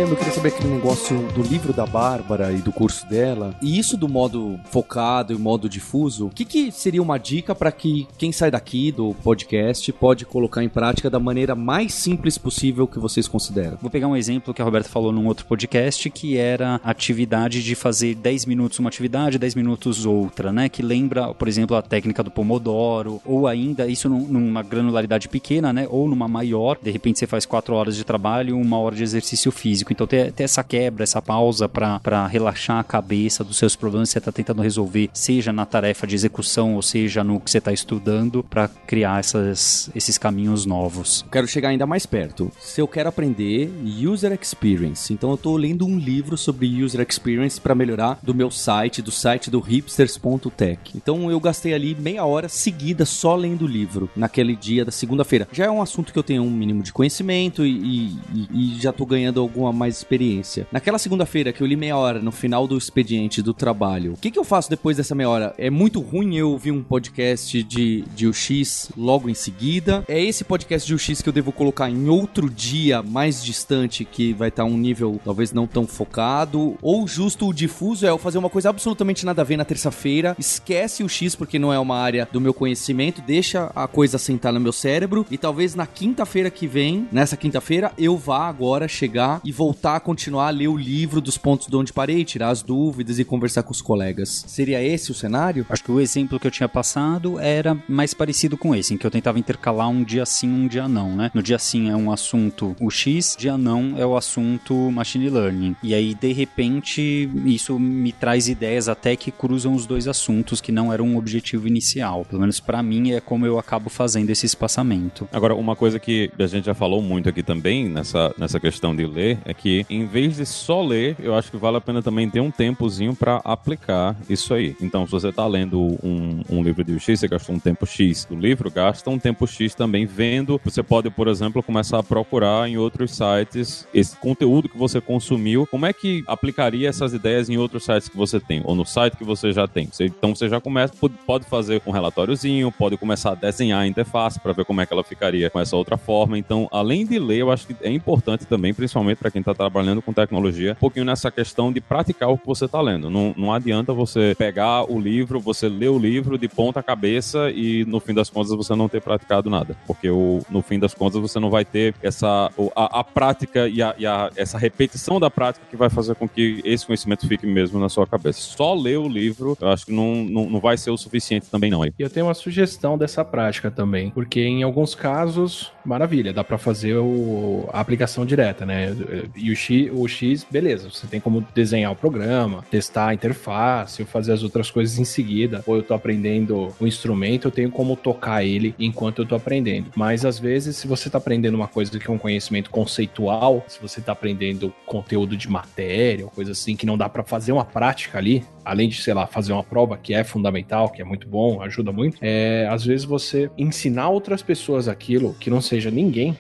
[0.10, 3.56] Eu queria saber aquele negócio do livro da Bárbara e do curso dela.
[3.62, 7.72] E isso do modo focado e modo difuso, o que, que seria uma dica para
[7.72, 12.86] que quem sai daqui do podcast pode colocar em prática da maneira mais simples possível
[12.86, 13.78] que vocês consideram?
[13.82, 17.63] Vou pegar um exemplo que a Roberta falou num outro podcast, que era a atividade
[17.63, 20.70] de fazer 10 minutos uma atividade, 10 minutos outra, né?
[20.70, 25.72] Que lembra, por exemplo, a técnica do Pomodoro, ou ainda isso num- numa granularidade pequena,
[25.74, 25.88] né?
[25.89, 29.52] Ou numa maior, de repente você faz 4 horas de trabalho, uma hora de exercício
[29.52, 29.92] físico.
[29.93, 34.13] Então ter, ter essa quebra, essa pausa para relaxar a cabeça dos seus problemas que
[34.13, 37.71] você está tentando resolver, seja na tarefa de execução ou seja no que você está
[37.71, 41.25] estudando, para criar essas, esses caminhos novos.
[41.32, 42.51] Quero chegar ainda mais perto.
[42.60, 43.71] Se eu quero aprender
[44.06, 48.49] User Experience, então eu tô lendo um livro sobre User Experience para melhorar do meu
[48.51, 50.91] site, do site do hipsters.tech.
[50.95, 55.47] Então eu gastei ali meia hora seguida só lendo o livro naquele dia da segunda-feira.
[55.51, 58.91] Já é um assunto que eu tenho um mínimo de conhecimento e, e- e já
[58.91, 60.65] tô ganhando alguma mais experiência.
[60.72, 64.32] Naquela segunda-feira que eu li meia hora no final do expediente do trabalho, o que,
[64.32, 65.54] que eu faço depois dessa meia hora?
[65.58, 70.06] É muito ruim eu ouvir um podcast de, de UX logo em seguida.
[70.08, 74.32] É esse podcast de UX que eu devo colocar em outro dia mais distante, que
[74.32, 76.78] vai estar um nível talvez não tão focado.
[76.82, 80.34] Ou justo o difuso é eu fazer uma coisa absolutamente nada a ver na terça-feira,
[80.39, 84.54] esquece o X porque não é uma área do meu conhecimento, deixa a coisa sentar
[84.54, 89.41] no meu cérebro e talvez na quinta-feira que vem, nessa quinta-feira, eu vá agora chegar
[89.43, 92.62] e voltar a continuar a ler o livro dos pontos de onde parei, tirar as
[92.62, 94.44] dúvidas e conversar com os colegas.
[94.48, 95.66] Seria esse o cenário?
[95.70, 99.06] Acho que o exemplo que eu tinha passado era mais parecido com esse, em que
[99.06, 101.32] eu tentava intercalar um dia sim, um dia não, né?
[101.34, 105.76] No dia sim é um assunto o X, dia não é o assunto machine learning.
[105.84, 110.72] E aí, de repente, isso me traz ideias até que cruzam os dois assuntos que
[110.72, 112.26] não eram um objetivo inicial.
[112.26, 115.28] Pelo menos pra mim é como eu acabo fazendo esse espaçamento.
[115.32, 119.06] Agora, uma coisa que a gente já falou muito aqui também, nessa, nessa questão de
[119.06, 122.30] ler, é que em vez de só ler, eu acho que vale a pena também
[122.30, 124.76] ter um tempozinho pra aplicar isso aí.
[124.82, 128.26] Então, se você tá lendo um, um livro de UX, você gastou um tempo X
[128.26, 130.60] do livro, gasta um tempo X também vendo.
[130.63, 135.68] Você pode, por exemplo, começar a procurar em outros sites esse conteúdo que você consumiu.
[135.68, 138.62] Como é que aplicaria essas ideias em outros sites que você tem?
[138.66, 139.88] Ou no site que você já tem?
[139.92, 140.94] Você- então, você já começa,
[141.26, 144.94] pode fazer um relatóriozinho, pode começar a desenhar a interface para ver como é que
[144.94, 146.38] ela ficaria com essa outra forma.
[146.38, 150.01] Então, além de ler, eu acho que é importante também, principalmente para quem está trabalhando
[150.01, 153.10] com tecnologia, um pouquinho nessa questão de praticar o que você está lendo.
[153.10, 157.86] Não, não adianta você pegar o livro, você ler o livro de ponta cabeça e
[157.86, 159.75] no fim das contas você não ter praticado nada.
[159.86, 163.82] Porque o, no fim das contas você não vai ter essa a, a prática e,
[163.82, 167.45] a, e a- essa repetição da prática que vai fazer com que esse conhecimento fique
[167.45, 168.39] mesmo na sua cabeça.
[168.39, 171.69] Só ler o livro, eu acho que não, não, não vai ser o suficiente também
[171.69, 171.82] não.
[171.82, 171.93] aí.
[171.99, 176.96] Eu tenho uma sugestão dessa prática também, porque em alguns casos, maravilha, dá pra fazer
[176.96, 178.96] o- a aplicação direta, né?
[179.36, 184.04] E o X, o X, beleza, você tem como desenhar o programa, testar a interface,
[184.06, 185.63] fazer as outras coisas em seguida.
[185.65, 189.88] Ou eu tô aprendendo o instrumento, eu tenho como tocar ele enquanto eu tô aprendendo.
[189.96, 193.82] Mas às vezes, se você tá aprendendo uma coisa que é um conhecimento conceitual, se
[193.82, 197.65] você tá aprendendo conteúdo de matéria ou coisa assim que não dá pra fazer uma
[197.65, 201.28] prática ali, além de, sei lá, fazer uma prova que é fundamental, que é muito
[201.28, 206.38] bom, ajuda muito, é, às vezes você ensinar outras pessoas aquilo, que não, seja ninguém,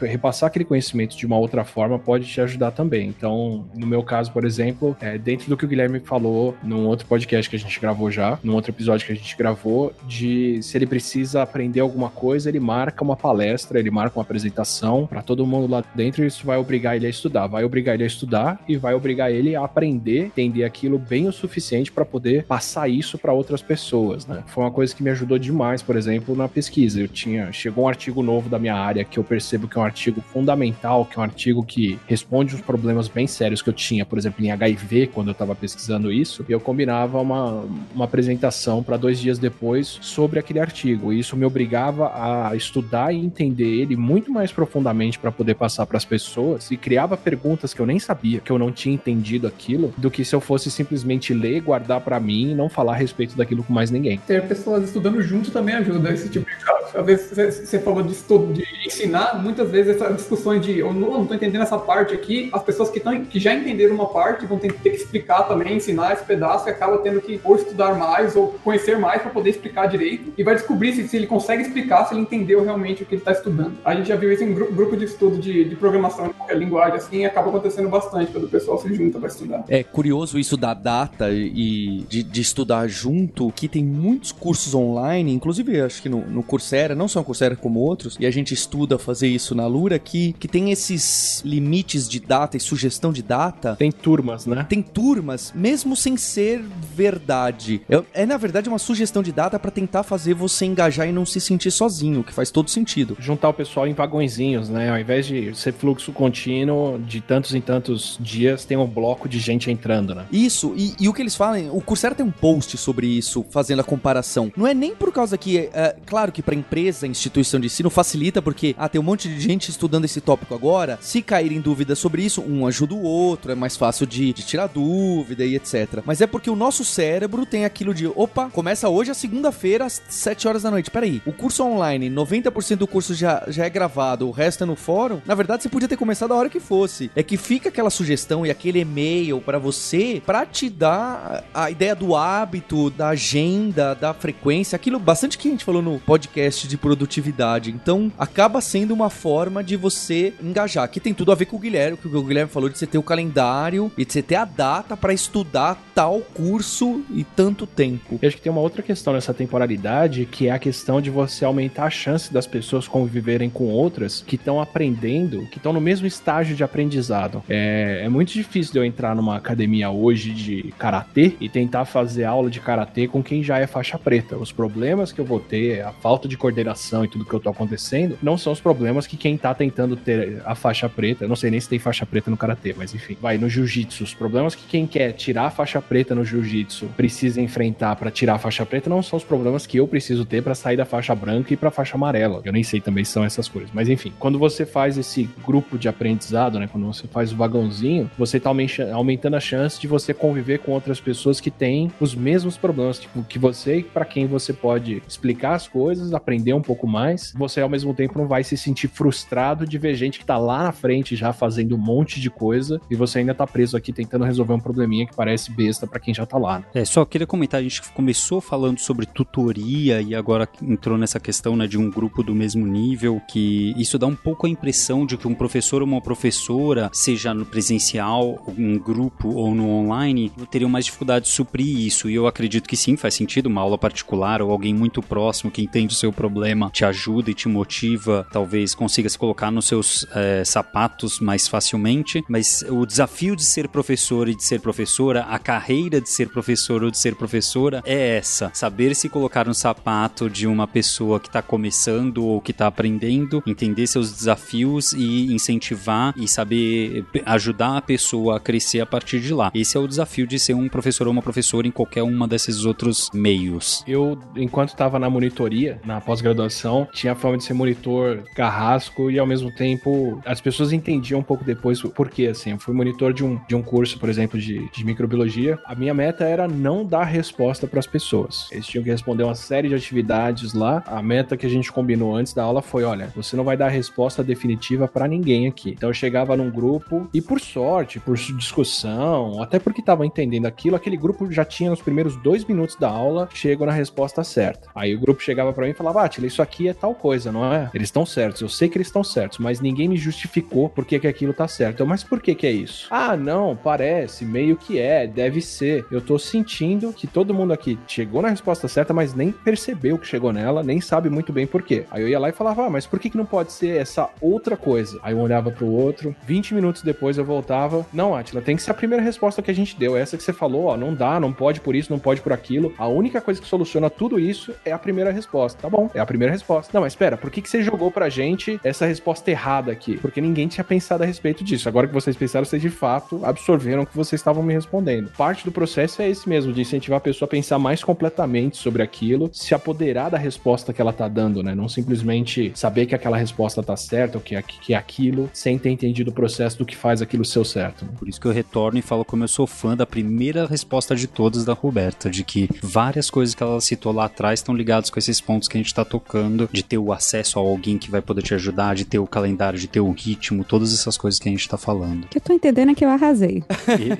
[0.00, 3.08] repassar aquele conhecimento de uma outra forma pode te ajudar também.
[3.08, 7.06] Então, no meu caso, por exemplo, é, dentro do que o Guilherme falou num outro
[7.06, 10.76] podcast que a gente gravou já, num outro episódio que a gente gravou, de se
[10.76, 15.46] ele precisa aprender alguma coisa, ele marca uma palestra, ele marca uma apresentação para todo
[15.46, 17.46] mundo lá dentro e isso vai obrigar ele a estudar.
[17.46, 21.32] Vai obrigar ele a estudar e vai obrigar ele a aprender, entender aquilo bem o
[21.32, 24.42] suficiente para poder passar isso para outras pessoas, né?
[24.48, 27.00] Foi uma coisa que me ajudou demais, por exemplo, na pesquisa.
[27.00, 29.84] Eu tinha chegou um artigo novo da minha área que eu percebo que é um
[29.84, 34.04] artigo fundamental, que é um artigo que responde os problemas bem sérios que eu tinha,
[34.06, 37.64] por exemplo, em HIV, quando eu estava pesquisando isso, e eu combinava uma,
[37.94, 41.12] uma apresentação para dois dias depois sobre aquele artigo.
[41.12, 45.86] E isso me obrigava a estudar e entender ele muito mais profundamente para poder passar
[45.86, 49.46] para as pessoas e criava perguntas que eu nem sabia, que eu não tinha entendido
[49.46, 52.96] aquilo, do que se eu fosse simplesmente ler, guardar para mim e não falar a
[52.96, 54.18] respeito daquilo com mais ninguém.
[54.26, 56.98] Ter pessoas estudando junto também ajuda esse tipo de caso.
[56.98, 61.22] Às vezes você falou de estudo, de ensinar, muitas vezes essas discussões de eu não,
[61.22, 64.58] estou entendendo essa parte aqui, as pessoas que, tão, que já entenderam uma parte vão
[64.58, 68.36] ter, ter que explicar também, ensinar esse pedaço e acaba tendo que ou estudar mais
[68.36, 72.06] ou conhecer mais para poder explicar direito e vai descobrir se, se, ele consegue explicar,
[72.06, 73.74] se ele entendeu realmente o que ele está estudando.
[73.84, 76.56] A gente já viu isso em grupo, grupo de estudo de, de programação de qualquer
[76.56, 79.64] linguagem, assim, acaba acontecendo bastante quando o pessoal se junta para estudar.
[79.68, 85.32] É curioso isso da data e de, de estudar junto, que tem muitos cursos online,
[85.32, 88.54] inclusive acho que no, no Coursera, não só no Coursera como outros, e a gente
[88.54, 93.22] estuda fazer isso na Lura, que, que tem esses limites de data e sugestão de
[93.22, 93.76] data.
[93.76, 94.66] Tem turmas, né?
[94.68, 96.62] Tem turmas, mesmo sem ser
[96.94, 97.82] verdade.
[97.88, 101.26] É, é na verdade uma sugestão de data para tentar fazer você engajar e não
[101.26, 103.16] se sentir sozinho, que faz todo sentido.
[103.18, 104.90] Juntar o pessoal em vagõezinhos, né?
[104.90, 109.38] Ao invés de ser fluxo contínuo, de tantos em tantos dias, tem um bloco de
[109.38, 110.26] gente entrando, né?
[110.32, 113.80] Isso, e, e o que eles falam, o Coursera tem um post sobre isso, fazendo
[113.80, 114.52] a comparação.
[114.56, 118.42] Não é nem por causa que, é, claro que para empresa, instituição de ensino facilita,
[118.42, 120.98] porque ah, tem um monte de gente estudando esse tópico agora.
[121.00, 124.42] Se cair em dúvida sobre isso, um ajuda o outro, é mais fácil de, de
[124.42, 126.02] tirar dúvida e etc.
[126.04, 130.02] Mas é porque o nosso cérebro tem aquilo de, opa, começa hoje a segunda-feira às
[130.08, 130.90] 7 horas da noite.
[130.90, 134.74] Peraí, o curso online, 90% do curso já, já é gravado, o resto é no
[134.74, 135.20] fórum.
[135.24, 137.10] Na verdade, você podia ter começado a hora que fosse.
[137.14, 141.94] É que fica aquela sugestão e aquele e-mail para você, para te dar a ideia
[141.94, 146.76] do hábito, da agenda, da frequência, aquilo bastante que a gente falou no podcast de
[146.76, 147.70] produtividade.
[147.70, 151.58] Então, acaba sendo uma forma de você engajar, que tem tudo a ver com o
[151.58, 154.44] Guilherme, que o Guilherme falou de você ter o calendário e de você ter a
[154.44, 158.18] data para estudar tal curso e tanto tempo.
[158.20, 161.44] Eu acho que tem uma outra questão nessa temporalidade, que é a questão de você
[161.44, 166.06] aumentar a chance das pessoas conviverem com outras que estão aprendendo, que estão no mesmo
[166.06, 167.42] estágio de aprendizado.
[167.48, 172.24] É, é muito difícil de eu entrar numa academia hoje de karatê e tentar fazer
[172.24, 174.36] aula de karatê com quem já é faixa preta.
[174.36, 177.48] Os problemas que eu vou ter, a falta de coordenação e tudo que eu tô
[177.72, 181.50] acontecendo, não são os problemas que quem tá tentando ter a faixa preta, não sei
[181.50, 184.04] nem se tem faixa preta no karatê, mas enfim, vai no jiu-jitsu.
[184.04, 188.34] Os problemas que quem quer tirar a faixa preta no jiu-jitsu precisa enfrentar para tirar
[188.34, 191.14] a faixa preta não são os problemas que eu preciso ter para sair da faixa
[191.14, 192.42] branca e para faixa amarela.
[192.44, 195.78] Eu nem sei também se são essas coisas, mas enfim, quando você faz esse grupo
[195.78, 198.50] de aprendizado, né, quando você faz o vagãozinho, você tá
[198.92, 203.22] aumentando a chance de você conviver com outras pessoas que têm os mesmos problemas tipo,
[203.24, 207.32] que você para quem você pode explicar as coisas, aprender um pouco mais.
[207.36, 210.64] Você ao mesmo tempo não vai se sentir frustrado de ver gente que tá lá
[210.64, 214.24] na frente já fazendo um monte de coisa e você ainda tá preso aqui tentando
[214.24, 216.58] resolver um probleminha que parece besta para quem já tá lá.
[216.58, 216.64] Né?
[216.74, 221.56] É, só queria comentar, a gente começou falando sobre tutoria e agora entrou nessa questão
[221.56, 225.16] né, de um grupo do mesmo nível, que isso dá um pouco a impressão de
[225.16, 230.70] que um professor ou uma professora, seja no presencial, em grupo ou no online, teriam
[230.70, 232.08] mais dificuldade de suprir isso.
[232.08, 235.62] E eu acredito que sim, faz sentido uma aula particular ou alguém muito próximo que
[235.62, 240.06] entende o seu problema te ajuda e te motiva, talvez consiga se colocar nos seus
[240.14, 242.24] é, sapatos mais facilmente.
[242.28, 246.82] Mas o desafio de ser professor e de ser professora, a carreira de ser professor
[246.82, 251.28] ou de ser professora é essa: saber se colocar no sapato de uma pessoa que
[251.28, 257.82] está começando ou que está aprendendo, entender seus desafios e incentivar e saber ajudar a
[257.82, 259.50] pessoa a crescer a partir de lá.
[259.54, 262.64] Esse é o desafio de ser um professor ou uma professora em qualquer uma desses
[262.64, 263.84] outros meios.
[263.86, 269.18] Eu, enquanto estava na monitoria, na pós-graduação, tinha a fama de ser monitor carrasco e
[269.18, 272.50] ao mesmo tempo as pessoas entendiam um pouco depois por quê, assim.
[272.52, 275.58] Eu fui monitor de um, de um curso, por exemplo, de, de microbiologia.
[275.64, 278.48] A minha meta era não dar resposta para as pessoas.
[278.50, 280.82] Eles tinham que responder uma série de atividades lá.
[280.86, 283.68] A meta que a gente combinou antes da aula foi: olha, você não vai dar
[283.68, 285.70] resposta definitiva para ninguém aqui.
[285.70, 290.76] Então eu chegava num grupo e por sorte, por discussão, até porque estava entendendo aquilo,
[290.76, 294.68] aquele grupo já tinha nos primeiros dois minutos da aula chego na resposta certa.
[294.74, 297.52] Aí o grupo chegava para mim e falava: Atila, isso aqui é tal coisa, não
[297.52, 297.70] é?
[297.74, 300.98] Eles estão certos, eu sei que eles estão certos, mas ninguém me justificou por que,
[300.98, 301.80] que aquilo tá certo.
[301.80, 302.86] Eu, mas por que que é isso?
[302.90, 305.84] Ah, não, parece, meio que é, deve ser.
[305.90, 310.06] Eu tô sentindo que todo mundo aqui chegou na resposta certa, mas nem percebeu que
[310.06, 311.84] chegou nela, nem sabe muito bem por quê.
[311.90, 314.08] Aí eu ia lá e falava, ah, mas por que, que não pode ser essa
[314.20, 314.98] outra coisa?
[315.02, 318.70] Aí eu olhava pro outro, 20 minutos depois eu voltava, não, Atila, tem que ser
[318.70, 321.32] a primeira resposta que a gente deu, essa que você falou, ó, não dá, não
[321.32, 322.74] pode por isso, não pode por aquilo.
[322.76, 325.60] A única coisa que soluciona tudo isso é a primeira resposta.
[325.62, 326.70] Tá bom, é a primeira resposta.
[326.74, 329.96] Não, mas espera, por que, que você jogou pra gente essa resposta errada aqui?
[329.98, 331.68] Porque ninguém tinha pensado a respeito disso.
[331.68, 335.12] Agora que vocês pensaram, vocês de fato absorveram o que vocês estavam me respondendo.
[335.16, 338.82] Parte do processo é esse mesmo, de incentivar a pessoa a pensar mais completamente sobre
[338.82, 341.54] aquilo, se apoderar da resposta que ela tá dando, né?
[341.54, 345.70] Não simplesmente saber que aquela resposta tá certa ou que, que é aquilo, sem ter
[345.70, 347.84] entendido o processo do que faz aquilo ser o certo.
[347.84, 347.92] Né?
[347.96, 351.06] Por isso que eu retorno e falo como eu sou fã da primeira resposta de
[351.06, 354.98] todas da Roberta, de que várias coisas que ela citou lá atrás estão ligadas com
[354.98, 358.00] esses pontos que a gente tá tocando, de ter o acesso a alguém que vai
[358.02, 361.28] poder te ajudar, de ter o calendário, de ter o ritmo, todas essas coisas que
[361.28, 362.04] a gente tá falando.
[362.04, 363.42] O que eu tô entendendo é que eu arrasei.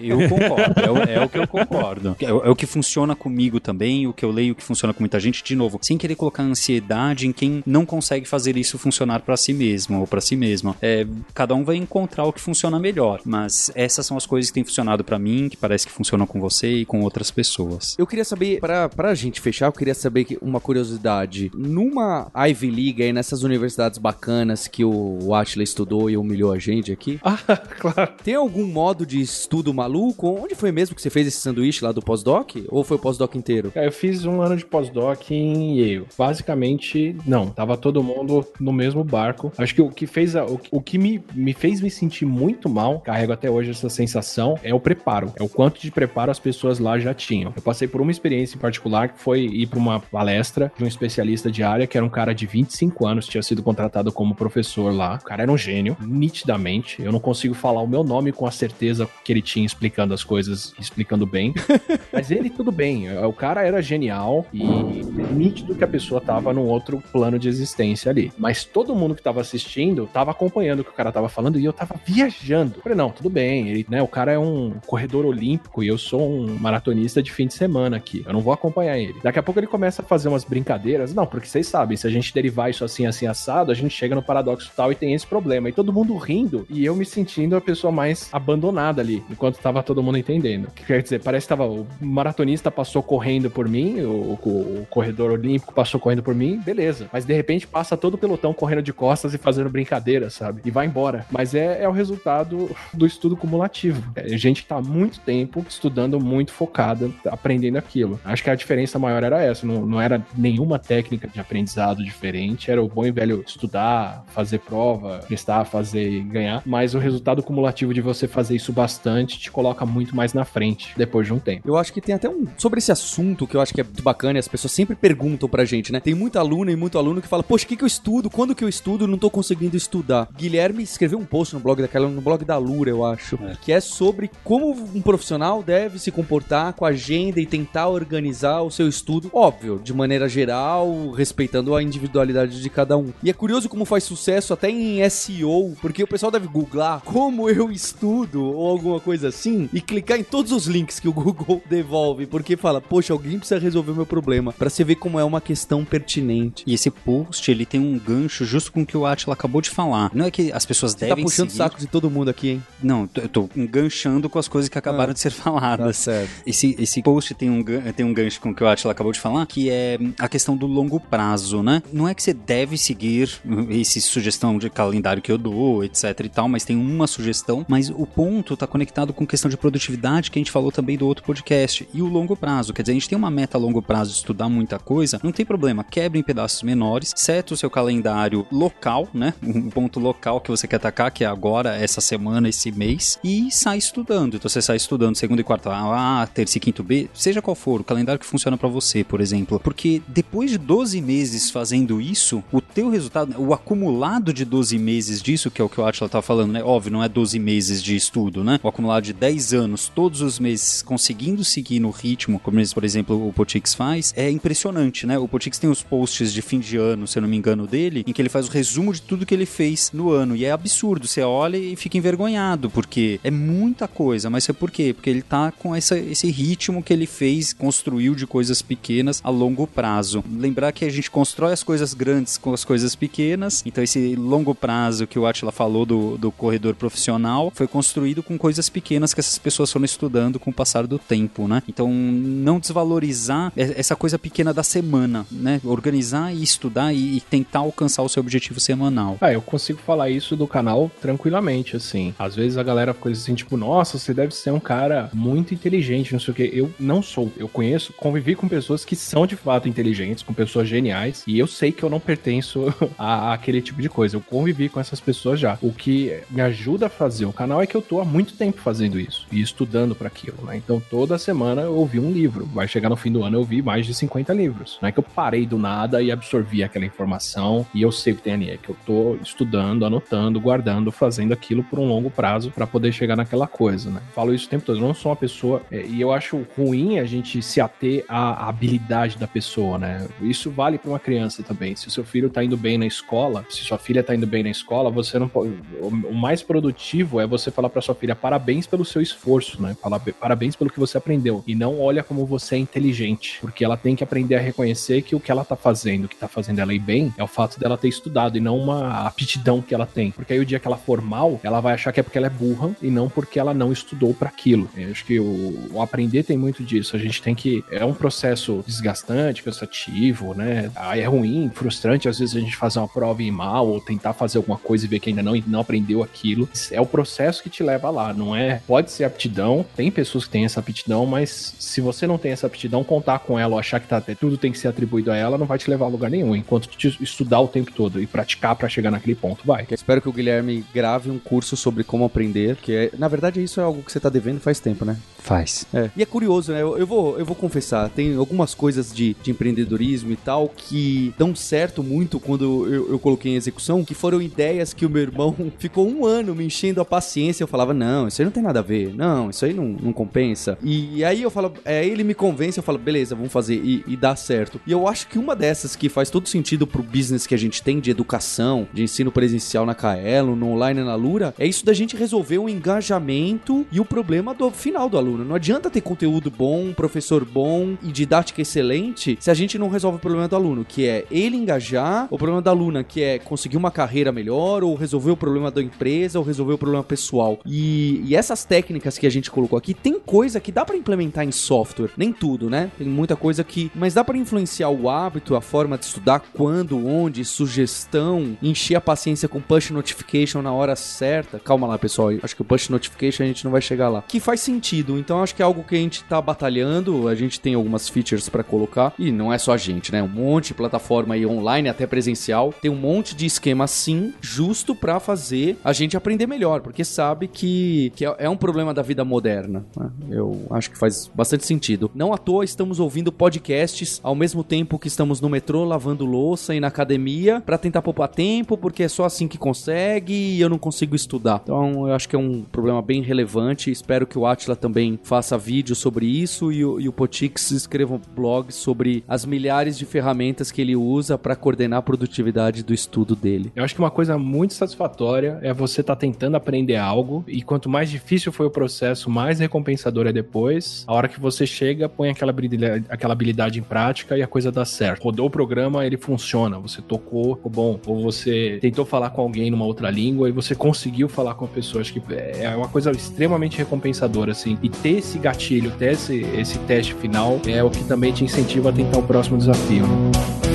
[0.00, 2.16] Eu, eu concordo, é, o- é o que eu concordo.
[2.20, 5.00] É, o- é o que funciona comigo também, o que eu leio que funciona com
[5.02, 9.20] muita gente, de novo, sem querer colocar ansiedade em quem não consegue fazer isso funcionar
[9.20, 10.76] pra si mesmo ou pra si mesma.
[10.80, 14.54] É, cada um vai encontrar o que funciona melhor, mas essas são as coisas que
[14.54, 17.94] têm funcionado pra mim, que parece que funcionam com você e com outras pessoas.
[17.98, 21.50] Eu queria saber, pra, pra gente fechar, eu queria saber que- uma curiosidade.
[21.54, 26.92] Numa Ivy League, aí nessas universidades bacanas que o Atila estudou e humilhou a gente
[26.92, 27.38] aqui, Ah,
[27.78, 28.12] claro.
[28.22, 30.28] tem algum modo de estudo maluco?
[30.42, 32.56] Onde foi mesmo que você fez esse sanduíche lá do pós-doc?
[32.68, 33.72] Ou foi o pós-doc inteiro?
[33.74, 36.06] É, Eu fiz um ano de pós-doc em Yale.
[36.16, 37.48] Basicamente, não.
[37.48, 39.52] Tava todo mundo no mesmo barco.
[39.56, 42.68] Acho que o que fez a- o, o que me, me fez me sentir muito
[42.68, 45.32] mal, carrego até hoje essa sensação, é o preparo.
[45.36, 47.52] É o quanto de preparo as pessoas lá já tinham.
[47.54, 50.86] Eu passei por uma experiência em particular que foi ir para uma palestra de um
[50.86, 54.92] especialista de área, que era um cara de 25 anos, tinha sido contratado como professor
[54.92, 55.18] lá.
[55.20, 57.02] O cara era um gênio, nitidamente.
[57.02, 60.24] Eu não consigo falar o meu nome com a certeza que ele tinha explicando as
[60.24, 61.54] coisas, explicando bem.
[62.12, 63.16] Mas ele, tudo bem.
[63.24, 68.10] O cara era genial e nítido que a pessoa tava num outro plano de existência
[68.10, 68.32] ali.
[68.38, 71.64] Mas todo mundo que tava assistindo tava acompanhando o que o cara tava falando e
[71.64, 72.76] eu tava viajando.
[72.76, 73.68] Eu falei, não, tudo bem.
[73.68, 77.46] Ele, né, o cara é um corredor olímpico e eu sou um maratonista de fim
[77.46, 78.22] de semana aqui.
[78.26, 79.14] Eu não vou acompanhar ele.
[79.22, 81.14] Daqui a pouco ele começa a fazer umas brincadeiras.
[81.14, 84.14] Não, porque vocês sabem, se a gente derivar isso assim, assim, assado, a gente chega
[84.14, 85.68] no paradoxo tal e tem esse problema.
[85.68, 89.82] E todo mundo rindo e eu me sentindo a pessoa mais abandonada ali, enquanto tava
[89.82, 90.68] todo mundo entendendo.
[90.74, 94.86] Que quer dizer, parece que tava o maratonista passou correndo por mim, o, o- o
[94.90, 97.08] corredor olímpico passou correndo por mim, beleza.
[97.12, 100.60] Mas de repente passa todo o pelotão correndo de costas e fazendo brincadeira, sabe?
[100.64, 101.24] E vai embora.
[101.30, 104.02] Mas é, é o resultado do estudo cumulativo.
[104.16, 108.18] É gente que tá muito tempo estudando muito focada, aprendendo aquilo.
[108.24, 112.61] Acho que a diferença maior era essa, não, não era nenhuma técnica de aprendizado diferente,
[112.70, 117.42] era o bom e velho estudar, fazer prova, prestar, fazer e ganhar, mas o resultado
[117.42, 121.38] cumulativo de você fazer isso bastante te coloca muito mais na frente depois de um
[121.38, 121.68] tempo.
[121.68, 122.46] Eu acho que tem até um.
[122.56, 125.48] Sobre esse assunto que eu acho que é muito bacana e as pessoas sempre perguntam
[125.48, 126.00] pra gente, né?
[126.00, 128.30] Tem muita aluna e muito aluno que fala, poxa, o que, que eu estudo?
[128.30, 129.06] Quando que eu estudo?
[129.06, 130.28] Não tô conseguindo estudar.
[130.36, 133.80] Guilherme escreveu um post no blog daquela, no blog da Lura, eu acho, que é
[133.80, 138.88] sobre como um profissional deve se comportar com a agenda e tentar organizar o seu
[138.88, 143.12] estudo, óbvio, de maneira geral, respeitando a individualidade de cada um.
[143.22, 147.48] E é curioso como faz sucesso até em SEO, porque o pessoal deve googlar como
[147.48, 151.62] eu estudo ou alguma coisa assim e clicar em todos os links que o Google
[151.68, 155.24] devolve, porque fala, poxa, alguém precisa resolver o meu problema, Pra você ver como é
[155.24, 156.62] uma questão pertinente.
[156.66, 159.70] E esse post, ele tem um gancho justo com o que o Atila acabou de
[159.70, 160.10] falar.
[160.14, 161.64] Não é que as pessoas Você tá devem puxando o seguir...
[161.64, 162.62] saco de todo mundo aqui, hein?
[162.82, 165.86] Não, eu tô enganchando com as coisas que acabaram de ser faladas.
[165.86, 166.30] Tá certo.
[166.46, 167.62] Esse, esse post tem um,
[167.94, 170.56] tem um gancho com o que o Atila acabou de falar, que é a questão
[170.56, 171.82] do longo prazo, né?
[171.92, 173.30] Não é que você deve seguir
[173.70, 177.90] esse sugestão de calendário que eu dou, etc e tal, mas tem uma sugestão, mas
[177.90, 181.24] o ponto tá conectado com questão de produtividade que a gente falou também do outro
[181.24, 181.88] podcast.
[181.92, 184.16] E o longo prazo, quer dizer, a gente tem uma meta a longo prazo de
[184.16, 189.08] estudar muita coisa, não tem problema, quebre em pedaços menores, seta o seu calendário local,
[189.12, 189.34] né?
[189.42, 193.50] Um ponto local que você quer atacar, que é agora, essa semana, esse mês, e
[193.50, 194.36] sai estudando.
[194.36, 197.80] Então você sai estudando segunda e quarta A, terça e quinto B, seja qual for,
[197.80, 199.60] o calendário que funciona pra você, por exemplo.
[199.60, 205.20] Porque depois de 12 meses fazendo isso, o teu resultado, o acumulado de 12 meses
[205.20, 206.62] disso, que é o que o Atila tá falando, né?
[206.62, 208.60] Óbvio, não é 12 meses de estudo, né?
[208.62, 213.28] O acumulado de 10 anos, todos os meses conseguindo seguir no ritmo, como por exemplo,
[213.28, 215.18] o Potix faz, é impressionante, né?
[215.18, 218.04] O Potix tem os posts de fim de ano, se eu não me engano, dele,
[218.06, 220.36] em que ele faz o resumo de tudo que ele fez no ano.
[220.36, 221.08] E é absurdo.
[221.08, 224.30] Você olha e fica envergonhado, porque é muita coisa.
[224.30, 224.92] Mas é por quê?
[224.92, 229.30] Porque ele tá com essa, esse ritmo que ele fez, construiu de coisas pequenas a
[229.30, 230.22] longo prazo.
[230.30, 233.62] Lembrar que a gente constrói as coisas grandes com as coisas pequenas.
[233.66, 238.38] Então, esse longo prazo que o Atila falou do, do corredor profissional foi construído com
[238.38, 241.62] coisas pequenas que essas pessoas foram estudando com o passar do tempo, né?
[241.68, 245.60] Então, não desvalorizar essa coisa pequena da semana, né?
[245.64, 249.18] Organizar e estudar e, e tentar alcançar o seu objetivo semanal.
[249.20, 252.14] Ah, eu consigo falar isso do canal tranquilamente, assim.
[252.18, 256.12] Às vezes a galera fica assim, tipo, nossa, você deve ser um cara muito inteligente,
[256.12, 256.50] não sei o que.
[256.52, 257.30] Eu não sou.
[257.36, 261.46] Eu conheço, convivi com pessoas que são de fato inteligentes, com pessoas geniais, e eu
[261.46, 264.16] sei que eu não pertenço a, aquele tipo de coisa.
[264.16, 265.58] Eu convivi com essas pessoas já.
[265.62, 268.60] O que me ajuda a fazer o canal é que eu tô há muito tempo
[268.60, 270.56] fazendo isso e estudando para aquilo, né?
[270.56, 272.46] Então toda semana eu ouvi um livro.
[272.46, 274.78] Vai chegar no fim do ano eu ouvi mais de 50 livros.
[274.80, 278.16] Não é que eu parei do nada e absorvi aquela informação e eu sei o
[278.16, 282.10] que tem ali, é que eu tô estudando, anotando, guardando, fazendo aquilo por um longo
[282.10, 284.02] prazo para poder chegar naquela coisa, né?
[284.14, 284.78] Falo isso o tempo todo.
[284.78, 288.48] Eu não sou uma pessoa é, e eu acho ruim a gente se ater à
[288.48, 290.06] habilidade da pessoa, né?
[290.20, 291.74] Isso vale para uma criança também.
[291.76, 294.42] Se o seu filho tá indo bem na escola, se sua filha tá indo bem
[294.42, 295.52] na escola, você não pode.
[295.80, 299.76] O mais produtivo é você falar para sua filha parabéns pelo seu esforço, né?
[300.20, 303.94] Parabéns pelo que você aprendeu e não olha como você é inteligente, porque ela tem
[303.94, 306.74] que aprender a reconhecer que o que ela tá fazendo, o que tá fazendo ela
[306.74, 310.10] ir bem, é o fato dela ter estudado e não uma aptidão que ela tem.
[310.10, 312.26] Porque aí o dia que ela for mal, ela vai achar que é porque ela
[312.26, 314.68] é burra e não porque ela não estudou para aquilo.
[314.76, 316.96] Eu acho que o, o aprender tem muito disso.
[316.96, 320.70] A gente tem que é um processo desgastante, cansativo, né?
[320.74, 323.80] Aí é ruim, frustrante às vezes a gente fazer uma prova e ir mal ou
[323.80, 326.48] tentar fazer alguma coisa e ver que ainda não, não aprendeu aquilo.
[326.70, 328.60] É o processo que te leva lá, não é?
[328.66, 332.46] Pode ser aptidão, tem pessoas que têm essa aptidão, mas se você não tem essa
[332.46, 335.38] aptidão, contar com ela ou achar que tá, tudo tem que ser atribuído a ela,
[335.38, 336.34] não vai te levar a lugar nenhum.
[336.36, 339.66] Enquanto tu estudar o tempo todo e praticar para chegar naquele ponto, vai.
[339.68, 343.42] Eu espero que o Guilherme grave um curso sobre como aprender, que é, na verdade
[343.42, 344.96] isso é algo que você tá devendo faz tempo, né?
[345.22, 345.64] Faz.
[345.72, 345.88] É.
[345.96, 346.60] E é curioso, né?
[346.60, 351.14] Eu, eu, vou, eu vou confessar, tem algumas coisas de, de empreendedorismo e tal que
[351.16, 355.00] dão certo muito quando eu, eu coloquei em execução, que foram ideias que o meu
[355.00, 357.44] irmão ficou um ano me enchendo a paciência.
[357.44, 359.92] Eu falava, não, isso aí não tem nada a ver, não, isso aí não, não
[359.92, 360.58] compensa.
[360.60, 363.96] E, aí eu falo, é, ele me convence, eu falo, beleza, vamos fazer e, e
[363.96, 364.60] dá certo.
[364.66, 367.62] E eu acho que uma dessas que faz todo sentido pro business que a gente
[367.62, 371.72] tem de educação, de ensino presencial na Kaelo, no online na Lura, é isso da
[371.72, 375.11] gente resolver o engajamento e o problema do final do aluno.
[375.18, 379.96] Não adianta ter conteúdo bom, professor bom e didática excelente se a gente não resolve
[379.96, 383.56] o problema do aluno, que é ele engajar, o problema da aluna, que é conseguir
[383.56, 387.38] uma carreira melhor, ou resolver o problema da empresa, ou resolver o problema pessoal.
[387.46, 391.24] E, e essas técnicas que a gente colocou aqui, tem coisa que dá para implementar
[391.24, 391.90] em software.
[391.96, 392.70] Nem tudo, né?
[392.78, 393.70] Tem muita coisa que.
[393.74, 398.80] Mas dá para influenciar o hábito, a forma de estudar, quando, onde, sugestão, encher a
[398.80, 401.38] paciência com push notification na hora certa.
[401.38, 402.10] Calma lá, pessoal.
[402.22, 404.02] Acho que o push notification a gente não vai chegar lá.
[404.02, 404.98] Que faz sentido.
[405.02, 407.08] Então acho que é algo que a gente tá batalhando.
[407.08, 408.94] A gente tem algumas features para colocar.
[408.96, 410.00] E não é só a gente, né?
[410.00, 412.54] Um monte de plataforma aí online, até presencial.
[412.62, 416.60] Tem um monte de esquema sim, justo para fazer a gente aprender melhor.
[416.60, 419.64] Porque sabe que, que é um problema da vida moderna.
[419.76, 419.90] Né?
[420.08, 421.90] Eu acho que faz bastante sentido.
[421.94, 426.54] Não à toa estamos ouvindo podcasts ao mesmo tempo que estamos no metrô lavando louça
[426.54, 430.48] e na academia para tentar poupar tempo, porque é só assim que consegue e eu
[430.48, 431.40] não consigo estudar.
[431.42, 433.70] Então eu acho que é um problema bem relevante.
[433.70, 437.94] Espero que o Atila também faça vídeo sobre isso e o, e o Potix escreva
[437.94, 442.74] um blog sobre as milhares de ferramentas que ele usa para coordenar a produtividade do
[442.74, 443.52] estudo dele.
[443.54, 447.42] Eu acho que uma coisa muito satisfatória é você estar tá tentando aprender algo e
[447.42, 450.84] quanto mais difícil foi o processo, mais recompensador é depois.
[450.86, 454.50] A hora que você chega, põe aquela habilidade, aquela habilidade em prática e a coisa
[454.50, 455.02] dá certo.
[455.02, 456.58] Rodou o programa, ele funciona.
[456.58, 457.80] Você tocou, ficou bom.
[457.86, 461.48] Ou você tentou falar com alguém numa outra língua e você conseguiu falar com a
[461.48, 461.80] pessoa.
[461.80, 464.58] Acho que é uma coisa extremamente recompensadora, assim.
[464.62, 468.70] E ter esse gatilho, ter esse, esse teste final é o que também te incentiva
[468.70, 469.86] a tentar o próximo desafio.
[469.86, 470.51] Né?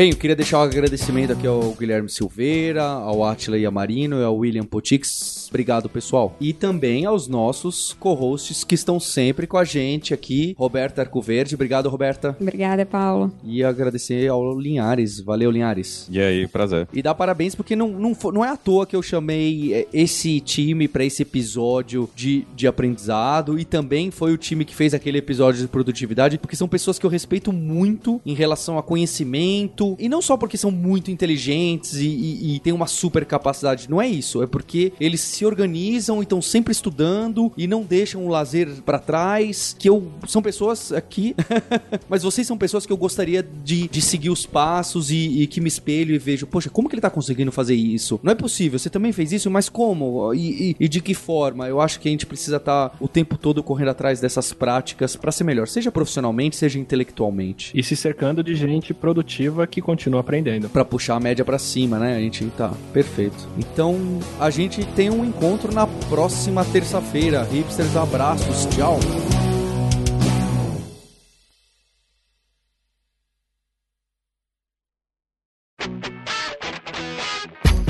[0.00, 4.34] Bem, eu queria deixar um agradecimento aqui ao Guilherme Silveira, ao Atila Yamarino e ao
[4.34, 5.46] William Potix.
[5.50, 6.34] Obrigado, pessoal.
[6.40, 10.54] E também aos nossos co-hosts que estão sempre com a gente aqui.
[10.56, 11.54] Roberta Arcoverde.
[11.54, 12.34] Obrigado, Roberta.
[12.40, 13.30] Obrigada, Paulo.
[13.44, 15.20] E agradecer ao Linhares.
[15.20, 16.08] Valeu, Linhares.
[16.10, 16.88] E aí, prazer.
[16.94, 20.40] E dar parabéns porque não, não, não é à toa que eu chamei é, esse
[20.40, 25.18] time para esse episódio de, de aprendizado e também foi o time que fez aquele
[25.18, 30.08] episódio de produtividade, porque são pessoas que eu respeito muito em relação a conhecimento e
[30.08, 34.08] não só porque são muito inteligentes e, e, e têm uma super capacidade, não é
[34.08, 38.68] isso, é porque eles se organizam e estão sempre estudando e não deixam o lazer
[38.84, 39.74] pra trás.
[39.78, 40.10] Que eu.
[40.26, 41.34] São pessoas aqui.
[42.08, 45.60] mas vocês são pessoas que eu gostaria de, de seguir os passos e, e que
[45.60, 48.18] me espelho e vejo, poxa, como que ele tá conseguindo fazer isso?
[48.22, 50.32] Não é possível, você também fez isso, mas como?
[50.34, 51.68] E, e- de que forma?
[51.68, 55.30] Eu acho que a gente precisa estar o tempo todo correndo atrás dessas práticas pra
[55.30, 57.72] ser melhor, seja profissionalmente, seja intelectualmente.
[57.74, 60.68] E se cercando de gente produtiva que continua aprendendo.
[60.68, 62.16] Pra puxar a média pra cima, né?
[62.16, 63.48] A gente tá perfeito.
[63.56, 63.96] Então,
[64.38, 67.42] a gente tem um encontro na próxima terça-feira.
[67.44, 68.98] Hipsters, abraços, tchau.